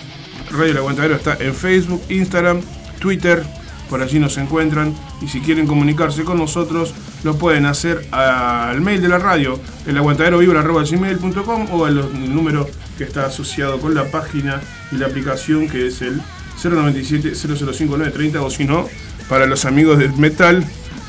Radio 0.51 0.89
El 0.89 1.11
está 1.11 1.37
en 1.39 1.53
Facebook, 1.53 2.01
Instagram, 2.09 2.61
Twitter. 2.99 3.43
Por 3.89 4.01
allí 4.01 4.19
nos 4.19 4.37
encuentran. 4.37 4.95
Y 5.21 5.27
si 5.27 5.41
quieren 5.41 5.67
comunicarse 5.67 6.23
con 6.23 6.37
nosotros, 6.37 6.93
lo 7.23 7.37
pueden 7.37 7.65
hacer 7.65 8.07
al 8.11 8.81
mail 8.81 9.01
de 9.01 9.09
la 9.09 9.19
radio, 9.19 9.59
elaguantaderovibra.gmail.com 9.85 11.67
o 11.71 11.85
al 11.85 11.97
el 11.97 12.33
número 12.33 12.67
que 12.97 13.03
está 13.03 13.25
asociado 13.25 13.79
con 13.79 13.93
la 13.93 14.09
página 14.09 14.61
y 14.91 14.95
la 14.95 15.07
aplicación 15.07 15.67
que 15.67 15.87
es 15.87 16.01
el 16.01 16.21
097 16.61 17.35
005 17.35 17.97
930 17.97 18.41
o 18.41 18.49
si 18.49 18.65
no, 18.65 18.87
para 19.31 19.45
los 19.45 19.63
amigos 19.63 19.97
del 19.97 20.11
metal, 20.11 20.65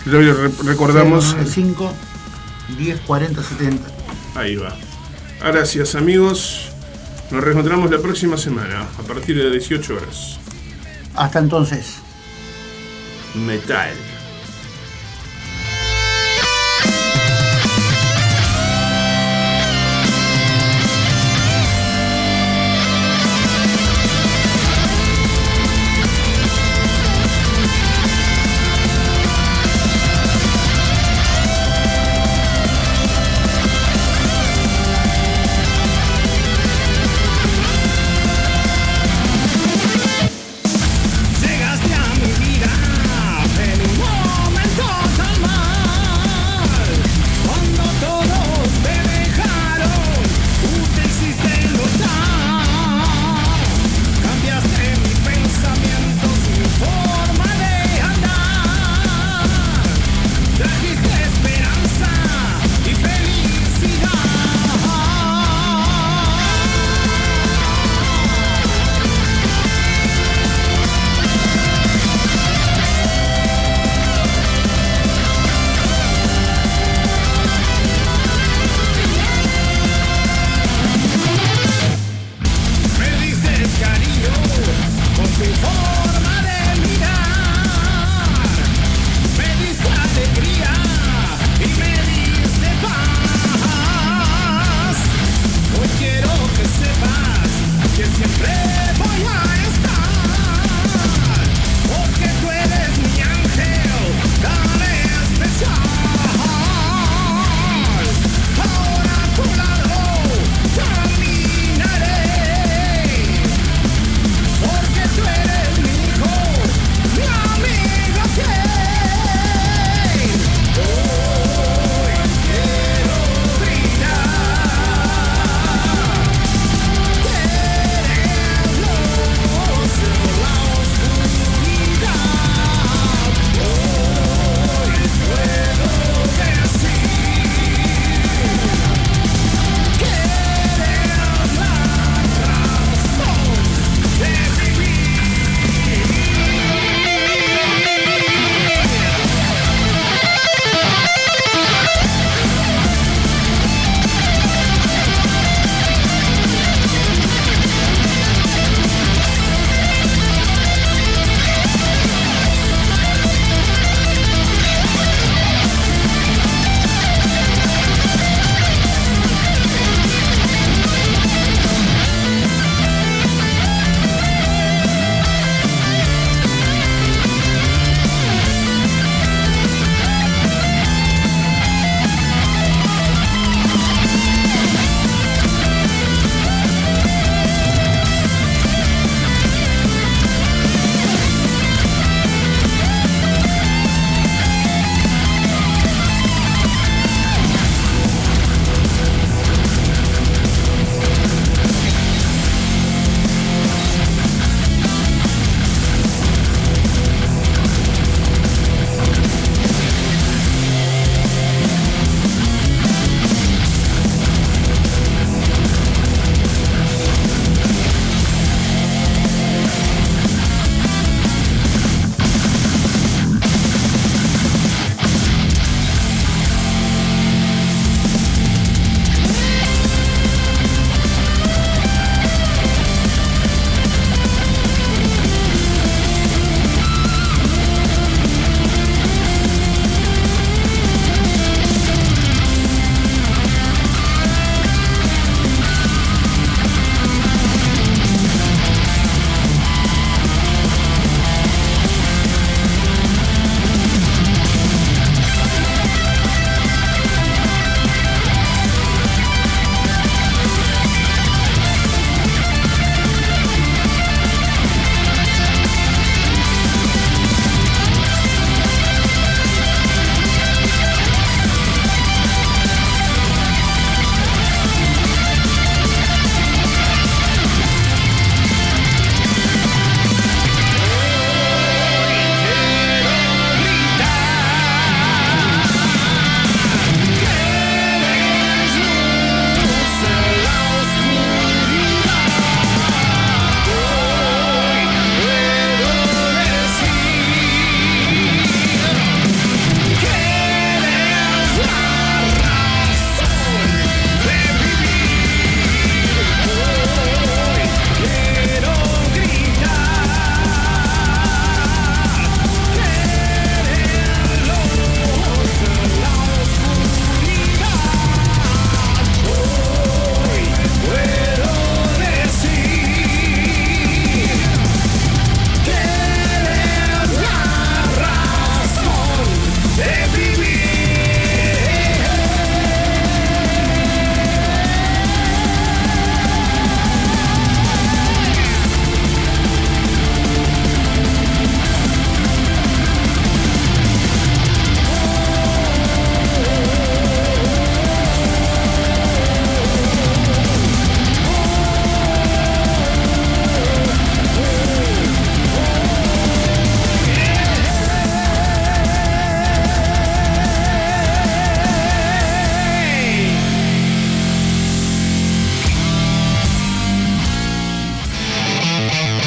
re- 0.06 0.32
re- 0.32 0.50
recordamos... 0.64 1.36
5 1.44 1.92
10 2.78 3.00
40 3.00 3.42
70. 3.42 3.82
Ahí 4.36 4.54
va. 4.54 4.76
Gracias 5.42 5.96
amigos. 5.96 6.68
Nos 7.32 7.42
reencontramos 7.42 7.90
la 7.90 7.98
próxima 7.98 8.36
semana 8.36 8.86
a 8.96 9.02
partir 9.02 9.36
de 9.36 9.50
18 9.50 9.96
horas. 9.96 10.38
Hasta 11.16 11.40
entonces. 11.40 11.96
Metal. 13.34 13.90